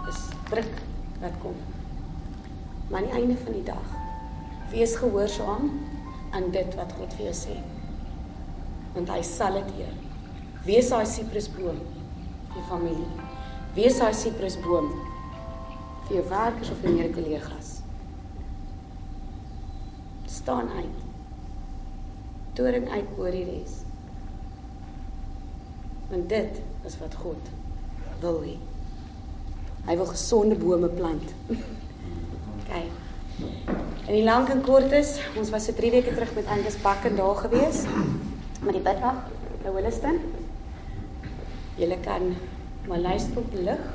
[0.10, 0.84] Dis druk
[1.24, 1.56] wat kom.
[2.90, 3.96] Maar aan die einde van die dag,
[4.74, 5.72] wees gehoorsaam
[6.36, 7.56] aan dit wat God vir jou sê.
[8.98, 9.98] Want hy sal dit hier.
[10.68, 11.80] Wees daai siprusboom
[12.58, 13.28] vir familie.
[13.80, 14.92] Wees daai siprusboom
[16.10, 17.79] vir jou werkers of vir jou kollegas.
[20.50, 21.02] Staan uit.
[22.54, 23.74] Toring uit oor die res.
[26.10, 26.58] Want dit
[26.90, 27.52] is wat God
[28.24, 28.56] wil hê.
[29.86, 31.36] Hy wil gesonde bome plant.
[32.72, 33.46] Kyk.
[34.08, 37.22] En die lank en kort is, ons was so 3 weke terug met Angus Bakken
[37.22, 37.86] daar gewees
[38.66, 39.22] met die biddag
[39.62, 40.18] by Williston.
[41.78, 42.32] Julle kan
[42.90, 43.88] maar luister op die lig.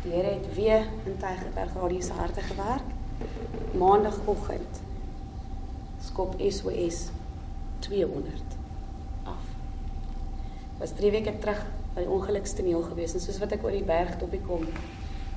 [0.00, 2.92] Die Here het weer in Tygerberg Radio se harte gewerk.
[3.76, 4.86] Maandagooggend
[6.18, 7.10] skop SOS
[7.80, 8.32] 200
[9.22, 9.44] af.
[10.78, 11.60] Was 3 weke terug
[11.94, 14.64] by die ongelukstoneel gewees en soos wat ek oor die berg topie kom,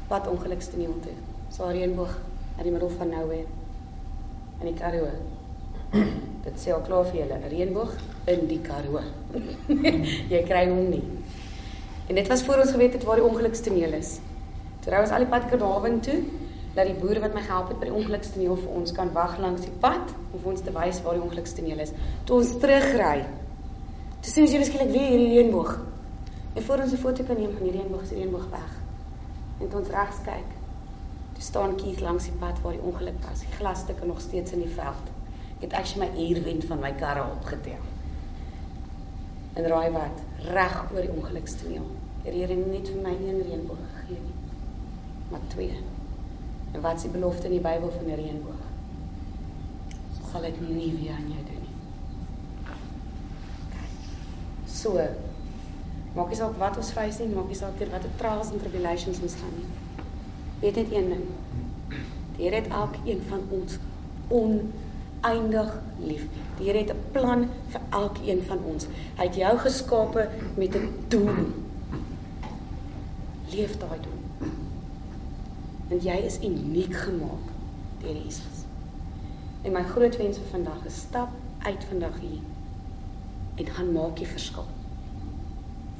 [0.09, 1.13] pad ongelukstoneel toe.
[1.53, 2.15] So reënboog
[2.55, 3.45] in die middel van nowhere
[4.57, 5.11] in die Karoo.
[6.47, 7.93] Dit sê al klaar vir julle, 'n reënboog
[8.33, 9.05] in die Karoo.
[10.33, 11.03] Jy kry hom nie.
[12.09, 14.15] En dit was voor ons geweet het waar die ongelukstoneel is.
[14.81, 16.23] Toe ry ons al die pad Karnawen toe,
[16.75, 19.65] dat die boere wat my gehelp het by die ongelukstoneel vir ons kan wag langs
[19.65, 21.91] die pad om vir ons te wys waar die ongelukstoneel is.
[22.27, 23.25] Toe ons terugry,
[24.21, 25.73] toe sien ons jy beskiklik weer hierdie reënboog.
[26.55, 28.71] En voor ons 'n foto kan neem van die reënboog, se reënboog weg.
[29.59, 30.49] En toe ons regs kyk,
[31.33, 33.39] toe staan Keith langs die pad waar die ongeluk was.
[33.39, 35.05] Die glasstukke nog steeds in die veld.
[35.55, 37.83] Ek het actually my uurwind van my kar opgetel.
[39.53, 40.21] En raai wat?
[40.37, 41.87] Reg oor die ongelukstoneel.
[42.23, 44.37] Die Here het net vir my een reënboog gegee nie,
[45.29, 46.00] maar twee.
[46.71, 48.61] En wat is die belofte in die Bybel van 'n reënboog?
[50.31, 51.75] Sal ek nie weer aan jou doen nie.
[54.65, 54.99] So.
[56.13, 59.21] Maak nie saak wat ons face nie, maak nie saak wat die trials en tribulations
[59.21, 59.69] ons gaan nie.
[60.59, 61.25] Weet net een ding.
[62.35, 63.77] Die Here het elkeen van ons
[64.27, 66.25] oneindig lief.
[66.57, 68.87] Die Here het 'n plan vir elkeen van ons.
[69.17, 71.47] Hy het jou geskape met 'n doel
[73.51, 74.20] leef daai doen.
[75.91, 77.49] Want jy is uniek gemaak
[77.99, 78.63] deur Jesus.
[79.67, 81.35] En my groot wens vir vandag is stap
[81.67, 82.39] uit vandag hier
[83.59, 84.69] en gaan maak jy verskil.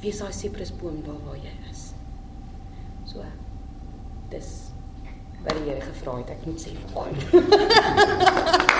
[0.00, 1.90] Wees daai siprusboom daar waar jy is.
[3.12, 3.20] So.
[4.32, 4.52] Dis
[5.44, 8.71] wat die Here gevra het ek moet sê vanoggend.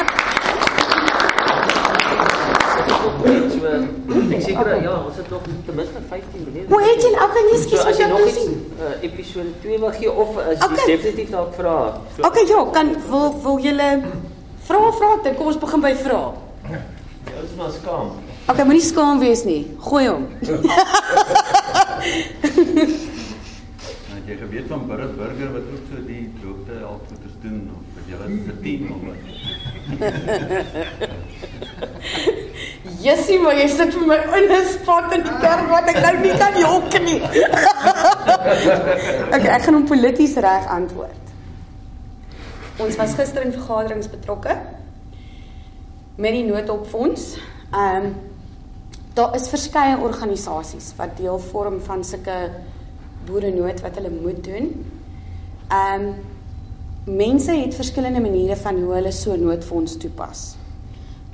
[3.73, 6.67] So ek seker ja, ons het nog ten minste 15 minute.
[6.73, 8.53] Hoe het jy ou kan jy skies as jy nog iets sien?
[8.79, 10.87] uh, episode 2 wil gee of as jy Okay.
[10.97, 11.77] definitief dalk vra.
[12.17, 13.91] So, Okay, ja, kan wil wil julle
[14.63, 16.21] Vra vra dit, kom ons begin by vra.
[16.69, 18.13] Die ou is maar skaam.
[18.49, 19.63] Okay, moenie skaam wees nie.
[19.83, 20.29] Gooi hom.
[20.43, 20.51] Het
[24.31, 28.27] jy geweet van Burger Burger wat ook so die droogte helpgoeders doen of wat julle
[28.47, 29.21] se team of wat?
[33.03, 36.15] Jessie, maar jy sit vir my in 'n spot in die kerk wat ek nou
[36.23, 37.21] nie kan jok nie.
[39.35, 41.33] okay, ek gaan hom polities reg antwoord.
[42.79, 44.55] Ons was gister in vergaderings betrokke
[46.17, 47.37] met die noodopfonds.
[47.73, 48.15] Ehm um,
[49.15, 52.51] daar is verskeie organisasies wat deel vorm van sulke
[53.27, 54.73] boere nood wat hulle moet doen.
[55.69, 56.15] Ehm um,
[57.05, 60.62] mense het verskillende maniere van hoe hulle so noodfonds toepas.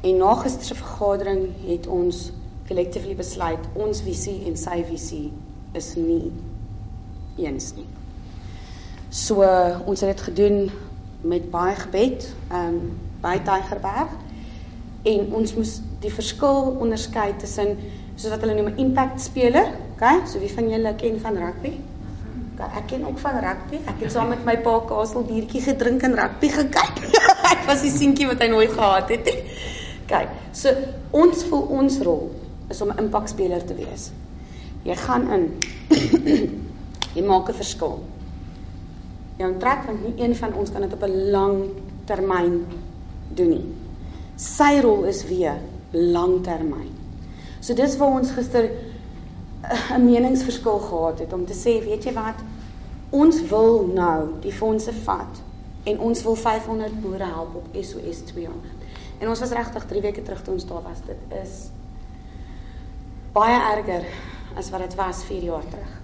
[0.01, 2.31] En na gister se vergadering het ons
[2.69, 5.33] collectively besluit ons visie en sy visie
[5.79, 6.31] is nie
[7.39, 7.87] eens nie.
[9.11, 9.43] So
[9.89, 10.71] ons het dit gedoen
[11.27, 12.81] met baie gebed ehm um,
[13.19, 14.13] by Tigerberg
[15.11, 17.73] en ons moes die verskil onderskei tussen
[18.15, 20.21] soos wat hulle noem 'n impact speler, okay?
[20.27, 21.73] So wie van julle ken van rugby?
[22.55, 23.81] Okay, ek ken ook van rugby.
[23.87, 26.97] Ek het saam met my pa Kasel biertjie gedrink en rugby gekyk.
[27.55, 29.43] ek was die seentjie wat hy nooit gehad het nie.
[30.09, 30.73] Kyk, so
[31.13, 32.31] ons voel ons rol
[32.73, 34.11] is om 'n impakspeler te wees.
[34.83, 35.45] Jy gaan in.
[37.17, 37.99] jy maak 'n verskil.
[39.37, 41.71] Jou trek want nie een van ons kan dit op 'n lang
[42.05, 42.65] termyn
[43.35, 43.67] doen nie.
[44.37, 46.93] Sy rol is weer langtermyn.
[47.61, 48.71] So dis waar ons gister
[49.63, 52.41] eh, 'n meningsverskil gehad het om te sê, weet jy wat?
[53.11, 55.43] Ons wil nou die fondse vat
[55.85, 58.78] en ons wil 500 boere help op SOS 200.
[59.19, 61.03] En ons was regtig 3 weke terug toe ons daar was.
[61.07, 61.55] Dit is
[63.35, 64.07] baie erger
[64.59, 65.95] as wat dit was 4 jaar terug.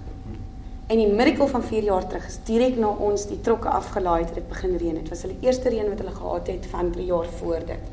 [0.86, 4.34] En die miracle van 4 jaar terug is direk na ons die trokke afgelaai het,
[4.34, 4.98] dit begin reën.
[4.98, 7.92] Dit was hulle eerste reën wat hulle gehad het van 3 jaar voor dit.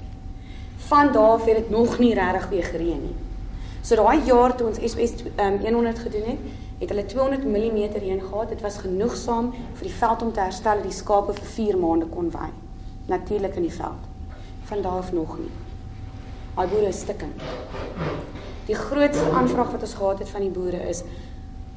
[0.90, 3.16] Van daar af het dit nog nie regtig weer gereën nie.
[3.82, 8.22] So daai jaar toe ons SOS um, 100 gedoen het, het hulle 200 mm reën
[8.22, 8.50] gehad.
[8.50, 12.10] Dit was genoegsaam vir die veld om te herstel dat die skape vir 4 maande
[12.10, 12.50] kon wei.
[13.06, 14.11] Natuurlik in die veld
[14.72, 15.52] van daar af nog nie.
[16.54, 17.42] Al boere is stikkend.
[18.66, 21.04] Die grootste aanvraag wat ons gehad het van die boere is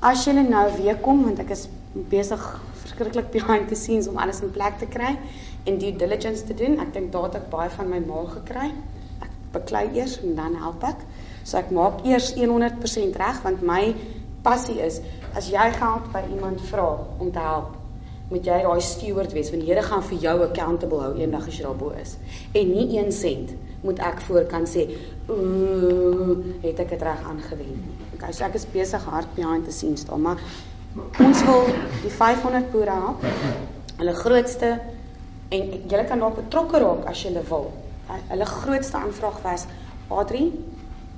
[0.05, 1.65] as julle nou weer kom want ek is
[2.13, 2.43] besig
[2.85, 5.15] verskriklik behind the scenes om alles in plek te kry
[5.65, 6.79] en due diligence te doen.
[6.79, 8.71] Ek dink daar het ek baie van my ma gekry.
[9.27, 11.07] Ek beklei eers en dan help ek.
[11.43, 13.89] So ek maak eers 100% reg want my
[14.47, 15.01] passie is
[15.35, 17.84] as jy geld by iemand vra om te help
[18.31, 21.59] moet jy daai steward wees want die Here gaan vir jou accountable hou eendag as
[21.59, 22.17] jy daarbo is.
[22.57, 24.87] En nie 1 sent moet ek voor kan sê,
[25.29, 27.97] ooh, het ek dit reg aangewend nie.
[28.17, 30.41] Okay, so ek is besig hard behind the scenes daar, maar
[31.21, 31.69] ons wil
[32.05, 33.27] die 500 boere help.
[33.99, 34.71] Hulle grootste
[35.53, 37.69] en julle kan daar betrokke raak as jy wil.
[38.31, 39.67] Hulle grootste aanvraag was,
[40.09, 40.53] "Adri,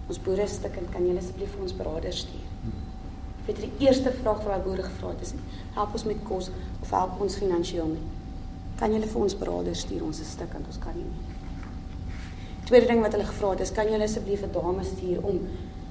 [0.09, 2.47] ons boere stikkend, kan julle asseblief vir ons beraders stuur?"
[3.47, 5.43] Dit is die eerste vraag wat daai boere gevra het is nie,
[5.77, 6.51] help ons met kos
[6.83, 8.05] of help ons finansiëel nie.
[8.81, 11.13] Kan julle vir ons beraders stuur ons 'n stuk want ons kan nie.
[12.67, 15.41] Tweede ding wat hulle gevra het is kan julle asseblief 'n dame stuur om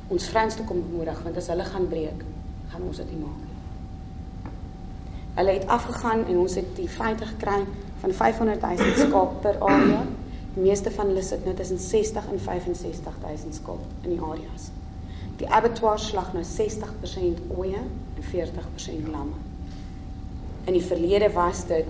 [0.09, 2.23] ons vrouens te kom bemoedig want as hulle gaan breek,
[2.67, 3.55] gaan ons dit nie maak nie.
[5.35, 7.65] Hulle het afgegaan en ons het die feite gekry
[8.01, 10.05] van 500 000 skaap per area.
[10.53, 14.71] Die meeste van hulle sit nou tussen 60 en 65 000 skaap in die areas.
[15.37, 19.54] Die abattoir slag nou 60% ooe en 40% lamme.
[20.65, 21.89] In die verlede was dit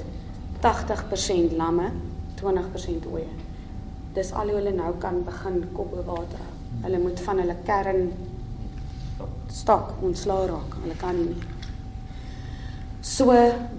[0.63, 1.91] 80% lamme,
[2.41, 3.25] 20% ooe.
[4.15, 6.53] Dis al hoe hulle nou kan begin kop bo water hou.
[6.85, 8.09] Hulle moet van hulle kern
[9.51, 10.75] stok ontslaa raak.
[10.83, 11.37] Hulle kan nie.
[13.05, 13.31] So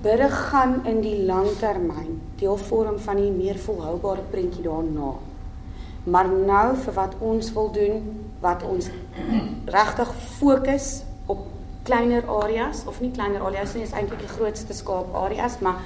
[0.03, 5.17] bidde gaan in die langtermyn deel vorm van die meer volhoubare prentjie daarna.
[6.07, 8.05] Maar nou vir wat ons wil doen,
[8.41, 8.89] wat ons
[9.67, 10.91] regtig fokus
[11.87, 15.83] kleiner areas of nie kleiner areas nie, is eintlik die grootste skaap areas, maar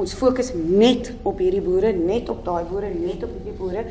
[0.00, 3.84] ons fokus net op hierdie boere, net op daai boere, net op hierdie boere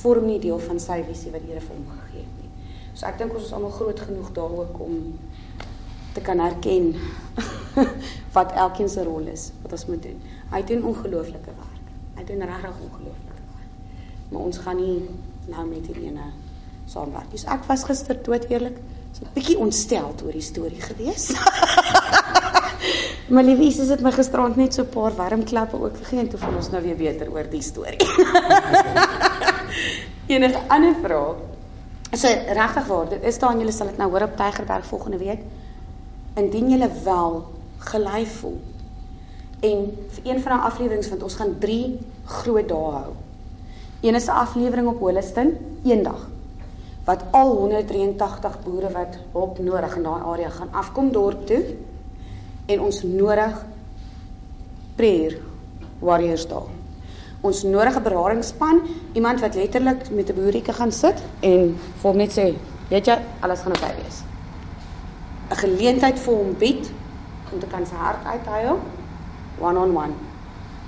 [0.00, 2.70] vorm nie deel van sy visie wat die Here vir hom gegee het nie.
[2.96, 4.96] So ek dink ons is almal groot genoeg daar ook om
[6.16, 6.94] te kan herken
[8.36, 10.16] wat elkeen se rol is wat ons moet doen.
[10.52, 11.92] Hy doen ongelooflike werk.
[12.16, 13.92] Hy doen regtig ongelooflike werk.
[14.32, 14.96] Maar ons gaan nie
[15.52, 16.32] nou met hierdie ene
[16.88, 17.30] saamwerk.
[17.32, 19.01] Dus ek was gister dood eerlik so
[19.34, 21.30] bietjie ontstel oor die storie gewees.
[23.32, 26.28] maar liefies is dit my gisterand net so 'n paar warm klappe ook gegee en
[26.28, 28.02] toe voel ons nou weer beter oor die storie.
[30.34, 31.34] Enige ander vrae?
[32.12, 35.18] So regtig waar, dit is daar en julle sal dit nou hoor op Tygerberg volgende
[35.18, 35.40] week.
[36.36, 37.42] Indien julle wel
[37.78, 38.60] gelei voel
[39.62, 43.12] en vir een van daai afleweringe want ons gaan 3 groot dae hou.
[44.00, 45.52] enige aflewering op Holliston
[45.84, 46.28] eendag
[47.04, 51.62] wat al 183 boere wat hulp nodig in daai area gaan afkom dorp toe
[52.66, 53.56] en ons nodig
[54.96, 55.38] prayer
[55.98, 56.68] warriors daar.
[57.42, 58.80] Ons nodige beradingspan,
[59.18, 62.54] iemand wat letterlik met 'n boerieke gaan sit en vir hom net sê,
[62.88, 64.22] weet jy, alles gaan oukei wees.
[65.50, 66.90] 'n Geleentheid vir hom bied
[67.52, 68.78] om te kan sy hart uithuil
[69.60, 70.14] one on one.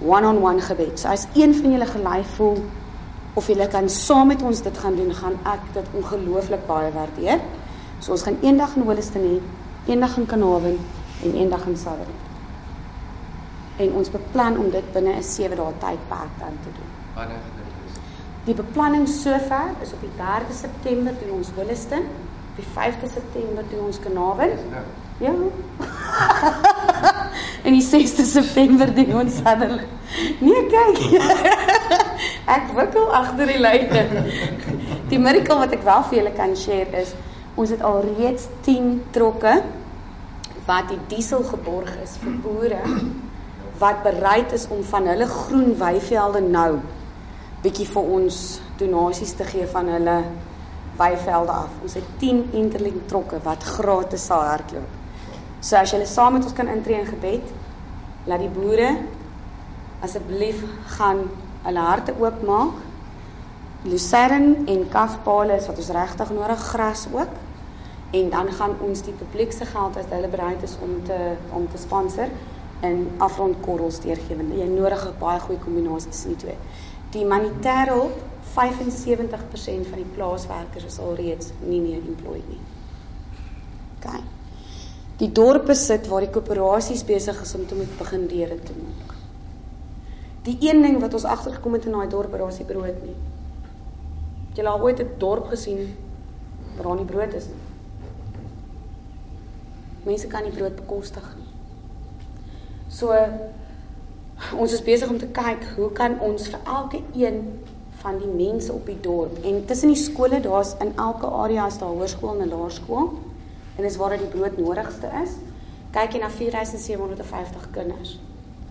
[0.00, 0.98] One on one gebed.
[0.98, 2.58] So as een van julle gelei voel
[3.34, 7.42] of julle kan saam met ons dit gaan doen, gaan ek dit ongelooflik baie waardeer.
[7.98, 9.34] So ons gaan eendag in Holliston hê,
[9.90, 10.78] eendag in Kanawen
[11.22, 12.22] en eendag in Sutherland.
[13.76, 16.90] En ons beplan om dit binne 'n 7 dae tydperk dan te doen.
[17.14, 17.98] Wanneer dit wees?
[18.44, 22.04] Die beplanning sover is op die 3de September doen ons Holliston,
[22.50, 24.50] op die 5de September doen ons Kanawen.
[24.50, 24.84] Dis nou.
[25.22, 25.32] Ja.
[27.66, 29.92] en die 6de September doen ons Sutherland.
[30.40, 30.98] Nee, kyk.
[32.56, 34.04] ek wikkel agter die lyne.
[35.10, 37.10] Die miracle wat ek wel vir julle kan share is
[37.60, 39.52] ons het al reeds 10 trokke
[40.66, 42.80] wat die diesel geborg is vir boere
[43.78, 46.80] wat bereid is om van hulle groen weivelde nou
[47.64, 48.40] bietjie vir ons
[48.80, 50.18] donasies te gee van hulle
[50.98, 51.72] weivelde af.
[51.82, 55.03] Ons het 10 interlink trokke wat gratis sal hardloop.
[55.64, 57.52] So as julle saam met ons kan intree in gebed,
[58.28, 58.90] laat die boere
[60.04, 60.60] asseblief
[60.98, 61.22] gaan
[61.64, 62.82] hulle harte oopmaak.
[63.88, 67.40] Lucerne en kafpale is wat ons regtig nodig gras ook.
[68.18, 71.18] En dan gaan ons die publiek se geld as hulle bereid is om te
[71.56, 72.28] om te sponsor
[72.84, 74.36] in afrondkorrels deurgee.
[74.36, 76.58] Want jy nodig 'n baie goeie kombinasie tussen die twee.
[77.10, 78.20] Die humanitêre hulp
[78.52, 82.60] 75% van die plaaswerkers is alreeds nie meer employed nie.
[83.96, 84.33] OK.
[85.20, 89.12] Die dorpe sit waar die koöperasies besig is om te moet begin deure te maak.
[90.44, 93.14] Die een ding wat ons agtergekom het in daai dorp daar is brood nie.
[94.48, 95.94] Het jy al ooit 'n dorp gesien
[96.74, 97.62] waar daar nie brood is nie?
[100.04, 101.52] Mense kan nie brood bekostig nie.
[102.88, 103.14] So
[104.56, 107.62] ons is besig om te kyk hoe kan ons vir elke een
[108.02, 111.78] van die mense op die dorp en tussen die skole daar's in elke area is
[111.78, 113.12] daar hoërskool en laerskool
[113.76, 115.36] en dis waar dit die brood nodigste is.
[115.94, 118.18] Kyk jy na 4750 kinders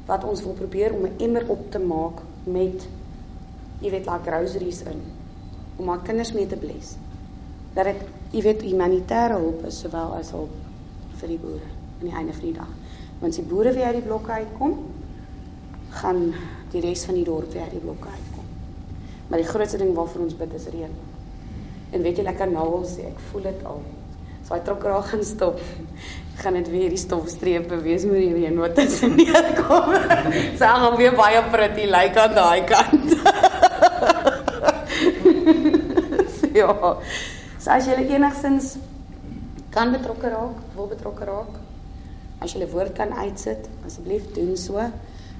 [0.07, 2.87] wat ons wil probeer om 'n emmer op te maak met
[3.79, 5.01] jy weet like groceries in
[5.77, 6.97] om maar kinders mee te bless.
[7.73, 8.01] Dat dit
[8.31, 10.51] jy weet humanitêre hulp is sowel as hulp
[11.19, 11.69] vir die boere
[12.01, 12.69] aan die einde van die dag.
[13.19, 14.77] Want as die boere weer uit die blokke uitkom,
[15.89, 16.33] gaan
[16.71, 18.45] die res van die dorp weer uit die blokke uitkom.
[19.27, 20.95] Maar die grootste ding waarvoor ons bid is reën.
[21.91, 23.81] En weet jy lekker nou al sê ek voel dit al.
[24.43, 25.59] So hy trok raak gaan stop.
[26.41, 29.93] Gaan dit weer die stofstrepe wees met die reën wat tussen neerkom.
[30.59, 33.09] So hy gaan weer baie pretty lyk like aan daai kant.
[36.35, 36.73] so, ja.
[37.57, 38.75] So as jy enigsins
[39.73, 41.55] kan betrokke raak, wil betrokke raak.
[42.43, 44.83] As jy 'n woord kan uitsit, asseblief doen so.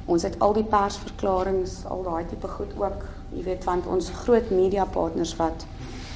[0.06, 3.04] Ons het al die persverklaringe, al daai tipe goed ook,
[3.36, 5.66] jy weet want ons groot media partners wat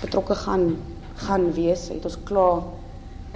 [0.02, 0.76] betrokke gaan
[1.26, 2.62] gaan wees, het ons klaar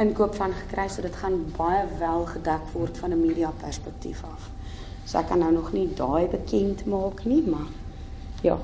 [0.02, 4.50] inkoop van gekry so dit gaan baie wel gedek word van 'n media perspektief af.
[5.06, 7.70] So ek kan nou nog nie daai bekend maak nie, maar
[8.42, 8.58] ja.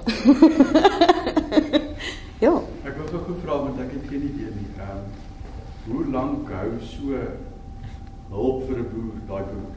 [2.45, 2.53] ja.
[2.83, 4.69] Ek wil gou vra want ek het geen idee nie.
[4.77, 5.05] Ehm
[5.87, 7.19] hoe lank hou so
[8.29, 9.75] hulp vir 'n boer daai boer?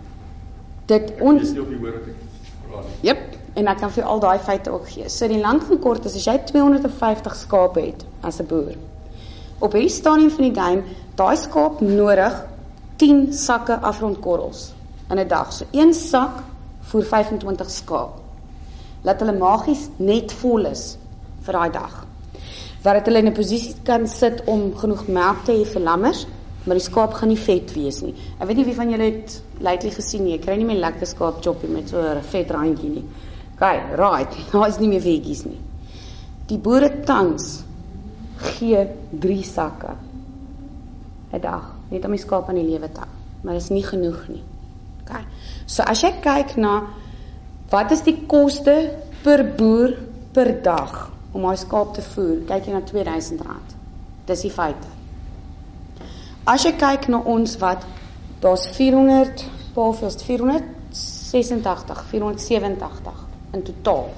[0.86, 2.16] Dit ons weet nie of jy hoor wat ek
[2.66, 2.96] vra nie.
[3.00, 5.08] Jep, en ek kan vir al daai feite ook gee.
[5.08, 8.74] So die lank en kort is as jy 250 skape het as 'n boer.
[9.60, 10.82] Op hierdie stadium van die game,
[11.20, 12.36] daai skaap nodig
[12.96, 14.70] 10 sakke afrondkorrels
[15.10, 15.52] in 'n dag.
[15.52, 16.42] So een sak
[16.80, 18.20] voer 25 skaap.
[19.02, 20.96] Laat hulle magies net vol is
[21.42, 22.06] vir daai dag.
[22.82, 26.26] Wat dit hulle in 'n posisie kan sit om genoeg melk te hê vir lammers,
[26.64, 28.14] maar die skaap gaan nie vet wees nie.
[28.40, 30.32] Ek weet nie wie van julle het lately gesien nie.
[30.32, 33.04] Jy kry nie meer lekker skaap choppie met so 'n vet randjie nie.
[33.58, 34.36] Kyk, right.
[34.52, 35.60] Daar is nie meer vetjies nie.
[36.46, 37.64] Die boere tans
[38.40, 39.94] gee 3 sakke
[41.32, 43.08] 'n dag net om die skaap aan die lewe te hou.
[43.42, 44.42] Maar dit is nie genoeg nie.
[45.02, 45.22] OK.
[45.66, 46.82] So as jy kyk na
[47.70, 48.90] wat is die koste
[49.22, 49.96] per boer
[50.32, 53.76] per dag om daai skaap te voer, kyk jy na R2000.
[54.26, 54.88] Dis die feite.
[56.44, 57.84] As jy kyk na ons wat
[58.40, 60.24] daar's 400, hoeveel is dit?
[60.26, 64.10] 486, 487 in totaal.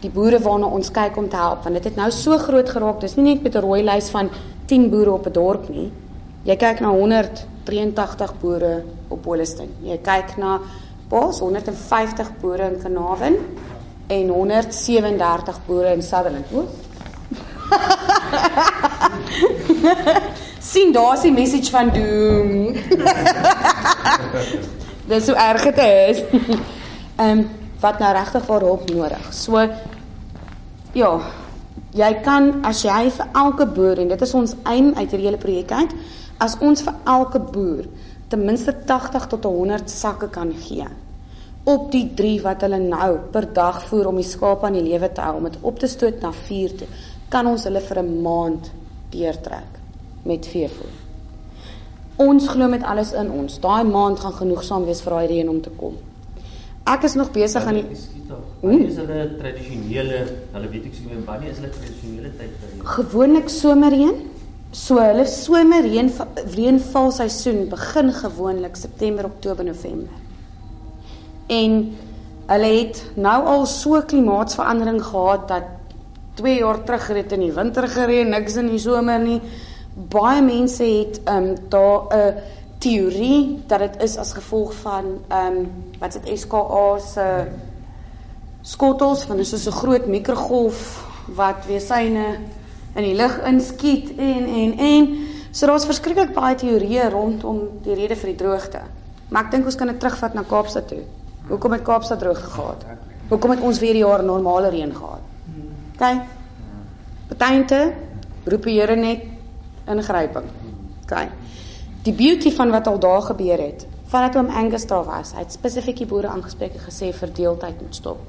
[0.00, 3.00] Die boere waarna ons kyk om te help want dit het nou so groot geraak.
[3.00, 4.30] Dis nie net met 'n rooi lys van
[4.66, 5.92] 10 boere op 'n dorp nie.
[6.44, 9.68] Jy kyk na 183 boere op Holliston.
[9.82, 10.60] Jy kyk na
[11.08, 13.36] Paas 150 boere in Kanawen
[14.06, 16.46] en 137 boere in Sutherland.
[16.52, 16.68] O.
[20.72, 22.72] sien daar's die message van doom.
[25.08, 26.22] Dis so erg dit is.
[27.18, 29.32] Ehm um, wat nou regtig vir hulp nodig.
[29.32, 29.64] So
[30.94, 31.10] ja,
[31.94, 35.42] jy kan as jy vir elke boer en dit is ons aim uit hierdie hele
[35.42, 35.98] projek uit,
[36.38, 37.84] as ons vir elke boer
[38.28, 40.88] ten minste 80 tot 100 sakke kan gee
[41.68, 45.10] op die 3 wat hulle nou per dag voer om die skaap aan die lewe
[45.12, 46.88] te hou om dit op te stoot na 4 toe,
[47.28, 48.70] kan ons hulle vir 'n maand
[49.12, 49.72] deurtrek
[50.24, 50.94] met veevoer.
[52.16, 53.60] Ons glo met alles in ons.
[53.60, 55.94] Daai maand gaan genoegsaam wees vir daai reën om te kom.
[56.88, 57.84] Ek is nog besig aan die
[58.60, 60.18] Wanneer is hulle tradisionele,
[60.52, 62.82] hulle weet ek sê wanneer is hulle tradisionele tyd vir reën?
[62.96, 64.16] Gewoonlik somerreën.
[64.74, 66.10] So hulle somerreën
[66.56, 70.18] reënvalseisoen begin gewoonlik September, Oktober, November.
[71.48, 71.78] En
[72.50, 75.70] hulle het nou al so klimaatsverandering gehad dat
[76.42, 79.40] 2 jaar terug het in die winter gereën, niks in die somer nie.
[80.12, 82.34] Baie mense het ehm um, daar 'n
[82.78, 87.26] teorie dat dit is as gevolg van ehm um, wat dit SKA se
[88.62, 92.38] skottels van soos 'n groot mikrogolf wat weer syne
[92.94, 95.16] in die lug inskiet en en en
[95.50, 98.80] so daar's verskriklik baie teorieë rondom die rede vir die droogte.
[99.28, 101.02] Maar ek dink ons kan dit terugvat na Kaapstad toe.
[101.48, 102.84] Hoekom het Kaapstad droog gehad?
[103.28, 105.20] Hoekom het ons weer die jaar normale reën gehad?
[105.94, 106.20] OK.
[107.28, 107.92] Betuinte
[108.44, 109.24] roep die Here net
[109.86, 110.48] ingryping.
[111.02, 111.28] OK.
[112.08, 115.52] Die beauty van wat al daar gebeur het, vandat oom Angus daar was, hy het
[115.52, 118.22] spesifiek die boere aangespreek en gesê verdeeldheid moet stop.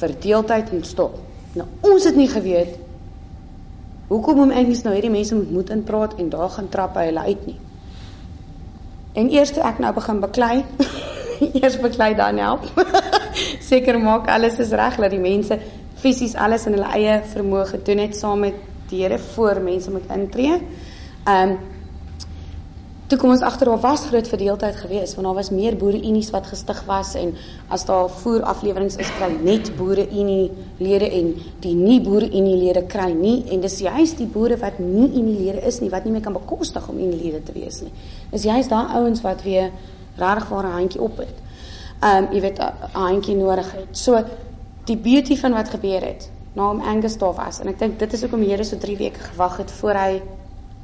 [0.00, 1.14] Verdeeldheid moet stop.
[1.54, 2.74] Nou ons het nie geweet
[4.08, 7.24] hoekom oom Angus nou hierdie mense moet moet inpraat en daar gaan trap hy hulle
[7.28, 7.56] uit nie.
[9.22, 10.52] En eers toe ek nou begin beklei,
[11.60, 12.66] eers beklei dan help.
[13.70, 15.60] Seker maak alles is reg dat die mense
[16.02, 18.58] fisies alles in hulle eie vermoë gedoen het saam met
[18.90, 20.62] die Here voor mense moet intree.
[21.28, 21.58] Ehm um,
[23.08, 26.28] toe kom ons agter daar was groot verdeeldheid geweest want daar was meer boere unies
[26.30, 27.30] wat gestig was en
[27.68, 31.30] as daar voer afleweringe is kry net boere unie lede en
[31.64, 35.38] die nie boere unie lede kry nie en dis juist die boere wat nie unie
[35.38, 37.92] lede is nie wat nie meer kan bekostig om unie lede te wees nie.
[38.30, 39.70] Dis juist daai ouens wat weer
[40.16, 41.36] regtig waar 'n handjie op het.
[42.00, 43.88] Ehm um, jy weet 'n handjie nodig het.
[43.92, 44.24] So
[44.84, 48.12] die beauty van wat gebeur het na om Angus daar was en ek dink dit
[48.12, 50.22] is hoekom die Here so 3 weke gewag het voor hy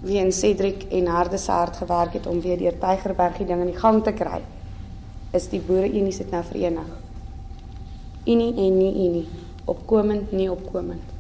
[0.05, 3.61] wie en Cedric en Harde se hart gewerk het om weer deur Tygerberg die ding
[3.65, 4.43] in die gang te kry.
[5.33, 6.91] Is die boere unie sit nou verenig.
[8.25, 9.27] Unie en nie unie,
[9.65, 11.13] opkomend nie opkomend.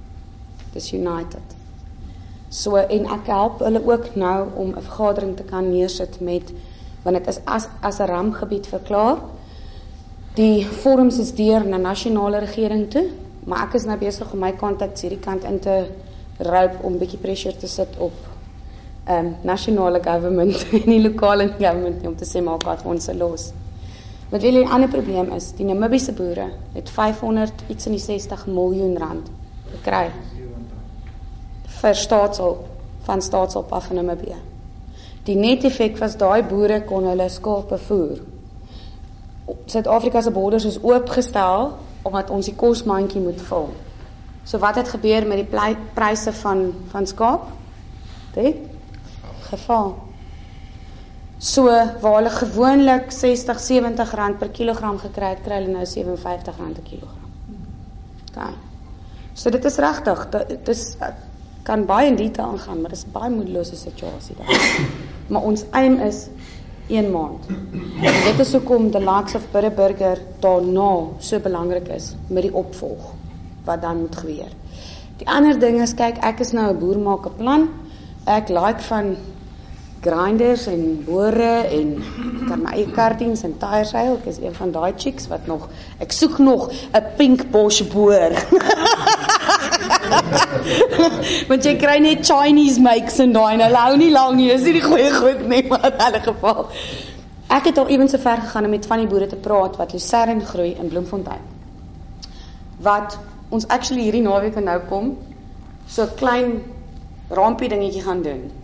[0.73, 1.57] Dis united.
[2.53, 6.53] So en ek help hulle ook nou om 'n vergadering te kan neersit met
[7.03, 9.19] want dit is as as 'n rampgebied verklaar.
[10.35, 13.11] Die forums is deur na nasionale regering toe,
[13.45, 15.87] maar ek is nou besig om my kontak hierdie kant in te
[16.39, 18.13] roep om bietjie pressure te sit op
[19.09, 23.15] um, nasionale government en die lokale government nie, om te sê maak wat ons se
[23.15, 23.53] los.
[24.31, 28.47] Wat wil 'n ander probleem is, die Namibiese boere het 500 iets in die 60
[28.47, 29.31] miljoen rand
[29.71, 30.11] gekry
[31.67, 32.67] vir staatshulp
[33.05, 34.37] van staatshulp af in Namibië.
[35.25, 38.19] Die net effek was daai boere kon hulle skape voer.
[39.67, 43.69] Suid-Afrika se borders is oopgestel omdat ons die kosmandjie moet vul.
[44.45, 47.47] So wat het gebeur met die pryse van van skaap?
[48.35, 48.57] Dit
[49.57, 49.95] geval.
[51.39, 51.65] So
[52.01, 56.79] waar hulle gewoonlik 60, 70 rand per kilogram gekry het, kry hulle nou 57 rand
[56.79, 57.33] per kilogram.
[58.35, 58.55] Daai.
[59.35, 60.85] So dit is regtig, dit is
[61.65, 64.87] kan baie in detail aangaan, maar dit is 'n baie moedelose situasie daar.
[65.31, 66.29] maar ons aim is
[66.87, 67.47] 1 maand.
[68.03, 72.55] En dit is hoekom die likes of Butter Burger daarna so belangrik is met die
[72.55, 73.13] opvolg
[73.65, 74.53] wat dan moet gebeur.
[75.17, 77.69] Die ander ding is kyk, ek is nou 'n boer maak 'n plan.
[78.25, 79.17] Ek like van
[80.05, 81.95] grinders en bore en
[82.49, 84.05] kan my eie kartings en tyres ry.
[84.13, 85.69] Ek is een van daai chicks wat nog
[86.05, 88.33] ek soek nog 'n pink Bosch boer.
[91.49, 94.51] Want jy kry net Chinese makes en daai nou hou nie lank nie.
[94.53, 96.67] Is nie die goeie goed nie, maar in alle geval.
[97.49, 99.93] Ek het al ewens so ver gegaan om met van die boere te praat wat
[99.93, 101.45] lucerne groei in Bloemfontein.
[102.81, 105.17] Wat ons actually hierdie naweek nou kom
[105.87, 106.63] so 'n klein
[107.29, 108.64] rampie dingetjie gaan doen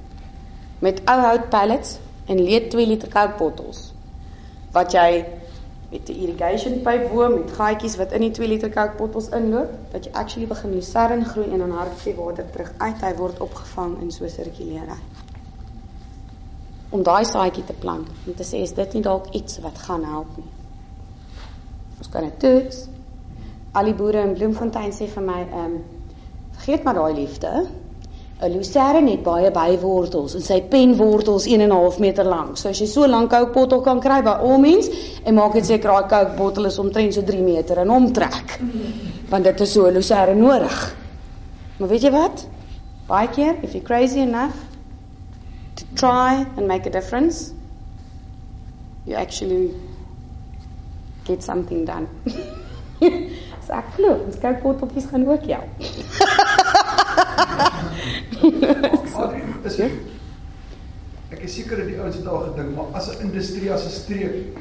[0.81, 3.93] met ou hout pallets en leed 2 liter Coke bottels
[4.73, 5.25] wat jy
[5.91, 9.73] met 'n irrigation pyp bo met gaatjies wat in die 2 liter Coke bottels inloop
[9.93, 14.01] dat jy actually begin lucerne groei en dan hartjie water terug uit hy word opgevang
[14.03, 15.01] in so 'n sirkuleerry
[16.91, 20.05] om daai saadjie te plant om te sê is dit nie dalk iets wat gaan
[20.05, 20.51] help nie
[22.01, 22.87] ons kan dit toets.
[23.77, 25.81] Al die boere in Bloemfontein sê vir my, ehm um,
[26.57, 27.51] vergeet maar daai liefde.
[28.41, 32.57] 'n Lucerne het baie bywortels en sy penwortels 1 en 'n half meter lank.
[32.57, 34.89] So as jy so lank Coke bottel kan kry by al mens
[35.25, 38.61] en maak dit seker daai Coke bottel is omtrent so 3 meter in omtrek.
[39.29, 40.97] Want dit is so 'n Lucerne nodig.
[41.77, 42.47] Maar weet jy wat?
[43.07, 44.55] Baie keer if you're crazy enough
[45.75, 47.53] to try and make a difference,
[49.05, 49.71] you actually
[51.25, 52.07] get something done.
[53.67, 55.69] so ek glo, ons Coke botteltjies gaan ook help.
[58.43, 59.91] Adrian, is jy?
[61.31, 63.91] Ek is seker dat die ouens het al gedink, maar as 'n industrie as 'n
[63.91, 64.59] streek,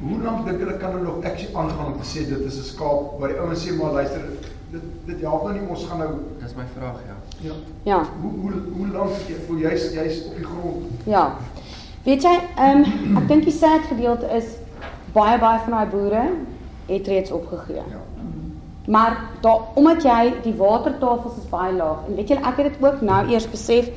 [0.00, 2.68] hoe lank dink hulle kan hulle nog aksie aangaan om te sê dit is 'n
[2.72, 4.22] skaap waar die ouens sê maar luister,
[4.70, 6.10] dit dit help nou nie ons gaan nou
[6.42, 7.16] Dis my vraag, ja.
[7.48, 7.54] ja.
[7.82, 8.00] Ja.
[8.20, 9.10] Hoe hoe hoe lank
[9.46, 10.86] voel jy's jy's op die grond?
[11.04, 11.36] Ja.
[12.04, 14.44] Weet jy, ehm um, ek dink die sad gedeelte is
[15.12, 16.24] baie baie van daai boere
[16.86, 17.82] het reeds opgegee.
[17.90, 18.02] Ja.
[18.86, 22.84] Maar daar omdat jy die watertafels is baie laag en weet jy ek het dit
[22.84, 23.88] ook nou eers besef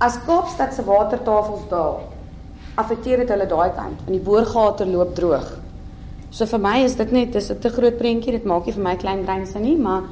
[0.00, 2.00] as Kaapstad se watertafels daal
[2.80, 5.50] affekteer dit hulle daai kant want die boorgate loop droog.
[6.32, 8.82] So vir my is dit net dis 'n te groot prentjie, dit maak nie vir
[8.82, 10.02] my klein brein sin nie, maar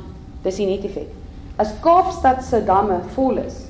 [0.43, 1.09] dis die net effek.
[1.57, 3.65] As Kaapstad se damme vol is,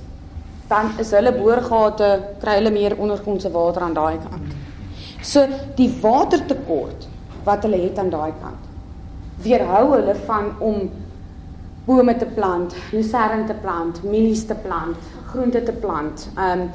[0.68, 4.50] dan is hulle boorgate kry hulle meer ondergrondse water aan daai kant.
[5.22, 5.46] So
[5.76, 7.06] die watertekort
[7.44, 8.69] wat hulle het aan daai kant
[9.42, 10.90] weerhou hulle van om
[11.86, 14.96] bome te plant, lucerne te plant, mielies te plant,
[15.32, 16.28] groente te plant.
[16.36, 16.68] Um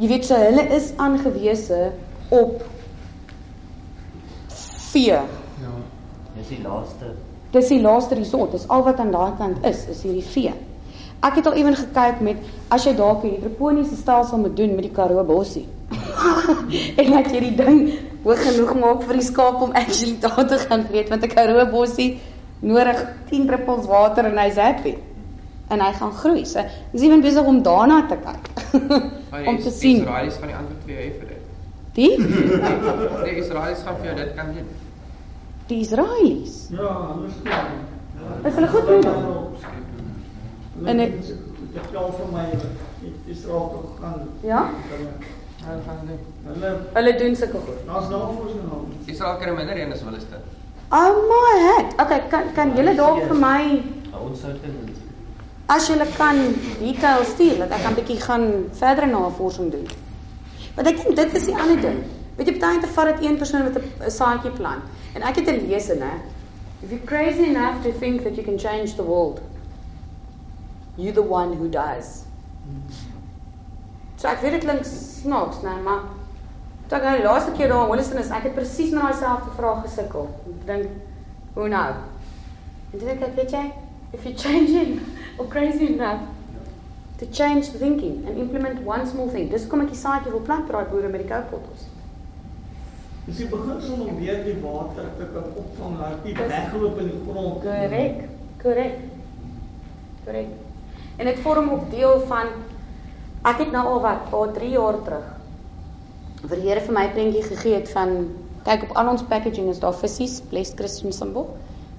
[0.00, 1.92] jy weet so hulle is aangewese
[2.32, 2.62] op
[4.92, 5.20] vee.
[5.62, 5.74] Ja.
[6.36, 7.14] Dis die laaste.
[7.52, 8.54] Dis die laaste resort.
[8.56, 10.54] Dis al wat aan daai kant is, is hierdie vee.
[11.22, 12.36] Ek het al ewen gekyk met
[12.74, 15.68] as jy dalk hierdie hidroponiese stelsel moet doen met die Karoo bossie.
[17.00, 17.80] en dat jy die ding
[18.24, 21.66] hoog genoeg maak vir die skaap om actually daar te gaan vreet want 'n Karoo
[21.70, 22.20] bossie
[22.60, 22.98] nodig
[23.30, 24.96] 10 druppels water en hy's happy.
[25.68, 26.44] En hy gaan groei.
[26.44, 28.44] So, ek is ewen besig om daarna te kyk.
[29.50, 30.02] om te sien.
[30.02, 31.42] Israelies gaan die ander twee hê vir dit.
[31.94, 32.16] Die
[33.26, 34.68] Die Israelies gaan vir jou dit kan doen.
[35.66, 36.68] die Israelies.
[36.70, 37.52] Ja, anders nie.
[38.44, 39.06] Is hulle goed doen?
[40.86, 41.12] En ek-
[41.74, 42.46] ek het al vir my
[43.26, 44.28] Israel toe gegaan.
[44.42, 44.70] Ja?
[45.64, 46.18] Hulle gaan doen.
[46.52, 47.86] Hulle Hulle doen sulke goed.
[47.86, 48.86] daar's navorsing aan.
[49.04, 50.38] Israel kry minder een as Palestina.
[50.90, 52.00] Oh my head.
[52.00, 53.82] Okay, kan kan julle dalk vir my
[54.22, 54.96] Ons sou dit
[55.66, 56.36] as julle kan
[56.80, 59.86] details stuur dat ek 'n bietjie gaan verdere navorsing doen.
[60.74, 62.02] Want ek dink dit is die ander ding.
[62.36, 64.82] Weet jy baie te vat dit een persoon met 'n saadjie plant.
[65.14, 66.14] En ek het gelees en hè.
[66.82, 69.40] If you're crazy enough to think that you can change the world,
[70.96, 72.24] you're the one who does.
[74.16, 76.04] So ek weet dit klink snaaks, nee, maar
[76.86, 79.18] toe ek nou die laaste keer daar in Holliston is, ek het presies met daai
[79.18, 80.28] selfde vraag gesukkel.
[80.52, 80.92] Ek dink,
[81.56, 81.88] hoe nou?
[82.92, 83.64] En toe dink ek, weet jy,
[84.12, 85.00] if you're changing
[85.38, 86.22] or crazy enough
[87.18, 89.48] to change the thinking and implement one small thing.
[89.50, 91.86] Dis kom ek die saadjie wil plant vir daai boere met die koupbottels.
[93.26, 97.22] Dis die beginsel om weer die water te kan opvang laat nie wegloop in die
[97.28, 97.62] grond.
[97.62, 98.28] Korrek.
[98.64, 99.00] Korrek.
[100.26, 100.71] Korrek.
[101.16, 102.54] En dit vorm ook deel van
[103.42, 105.30] ek het nou al wat, al 3 jaar terug
[106.42, 108.16] vir die Here vir my prentjie gegee het van
[108.66, 111.48] kyk op al ons packaging is daar visies, blessed Christian symbol.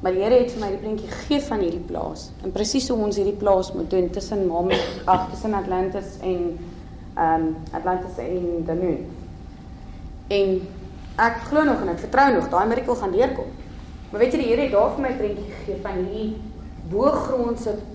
[0.04, 3.00] Maar die Here het vir my die prentjie gegee van hierdie plaas en presies hoe
[3.06, 6.40] ons hierdie plaas moet doen tussen Mami, ag tussen Atlantis en
[7.14, 9.06] ehm um, Atlantis en Danune.
[10.34, 10.56] En
[11.24, 13.52] ek glo nog en ek vertrou nog daai mirakel gaan deurkom.
[14.12, 16.32] Maar weet jy die Here het daar vir my prentjie gegee van hierdie
[16.92, 17.93] boogrondse ehm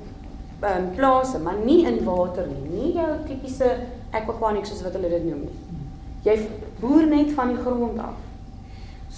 [0.60, 2.70] um, plase, maar nie in water nie.
[2.70, 3.70] Nie jou tipiese
[4.10, 5.82] aquaponics soos wat hulle dit noem nie.
[6.26, 6.38] Jy
[6.80, 8.16] boer net van die grond af.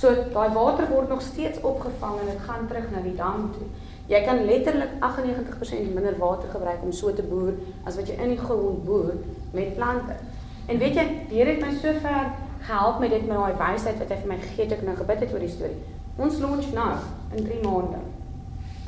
[0.01, 3.69] So daai water word nog steeds opgevang en dit gaan terug na die dam toe.
[4.11, 7.55] Jy kan letterlik 98% minder water gebruik om so te boer
[7.87, 9.15] as wat jy in die grond boer
[9.55, 10.17] met plante.
[10.67, 12.33] En weet jy, die Here het my so ver
[12.67, 15.23] gehelp met dit met daai wysheid wat hy vir my gegee het ek nou gebid
[15.25, 15.79] het oor die storie.
[16.21, 16.91] Ons launch nou
[17.37, 18.03] in 3 maande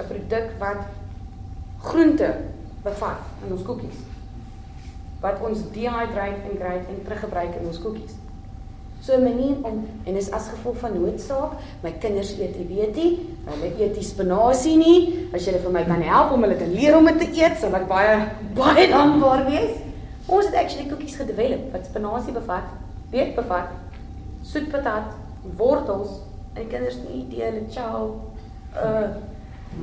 [0.03, 0.82] 'n produk wat
[1.83, 2.35] groente
[2.83, 4.03] bevat in ons koekies.
[5.22, 8.18] Wat ons dehydrate en grate en teruggebruik in ons koekies.
[9.03, 11.53] So 'n manier om en is as gevolg van noodsaak,
[11.83, 15.28] my kinders eet nie weet nie, hulle eet nie spinasie nie.
[15.35, 17.74] As jy vir my kan help om hulle te leer om dit te eet, sal
[17.74, 18.28] ek baie
[18.61, 19.74] baie dankbaar wees.
[20.26, 22.68] Ons het actually koekies gedevelop wat spinasie bevat,
[23.11, 23.68] weet bevat,
[24.43, 25.11] soet patat,
[25.57, 26.20] wortels
[26.55, 28.20] en die kinders nie idee hulle chow
[28.76, 29.09] uh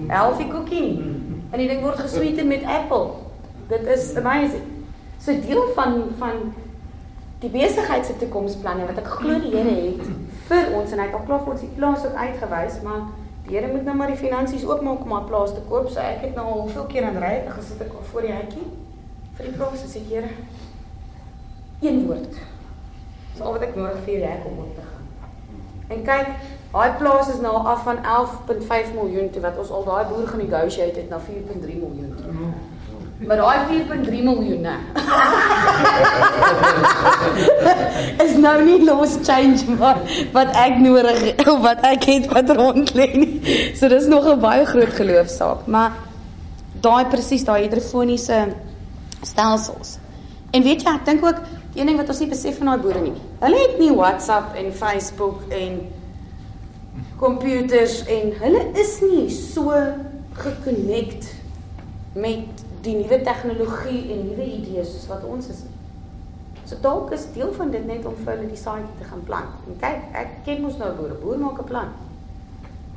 [0.07, 0.97] healthy koekie nie.
[1.49, 3.07] En die ding word gesweeten met apple.
[3.69, 4.65] Dit is amazing.
[5.19, 6.53] So deel van van
[7.39, 10.03] die besigheid se toekomsplanne wat ek glo die Here het
[10.49, 13.05] vir ons en hy het al klaar vir ons die plaas ook uitgewys, maar
[13.45, 15.87] die Here moet nou maar die finansies oopmaak om daai plaas te koop.
[15.93, 18.67] So ek het nou al hoeveel keer aan ry gesit ek al voor die hekkie
[19.39, 20.31] vir die plaas en sê Here,
[21.81, 22.39] een woord.
[23.33, 24.98] Dis al wat ek nodig vir hierdie hek om op te gaan.
[25.89, 26.27] En kyk,
[26.71, 30.43] daai plaas is nou af van 11.5 miljoen toe wat ons al daai boer gaan
[30.43, 32.33] negotiate het na 4.3 miljoen toe.
[33.27, 34.75] Maar daai 4.3 miljoen nê.
[38.25, 39.97] is nou nie los change maar
[40.31, 43.41] wat ek nodig of wat ek het wat rond lê nie.
[43.73, 45.91] So dis nog 'n baie groot geloofsaak, maar
[46.85, 48.39] daai presies daai hidrofoniese
[49.21, 49.97] stelsels.
[50.51, 51.41] En weet jy, ek dink ook
[51.79, 53.15] een ding wat ons nie besef van daai boere nie.
[53.39, 55.79] Hulle het nie WhatsApp en Facebook en
[57.19, 59.75] computers en hulle is nie so
[60.39, 61.33] gekonnekt
[62.13, 65.63] met die nuwe tegnologie en nuwe idees soos wat ons is.
[66.69, 69.55] So dalk is deel van dit net om vir hulle die saadjie te gaan plant.
[69.67, 71.95] En kyk, ek ken mos nou boere, boer maak 'n plan.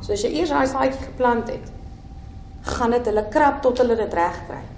[0.02, 1.72] So as jy eers daai saadjie geplant het,
[2.62, 4.62] gaan dit hulle krap tot hulle dit reg kry.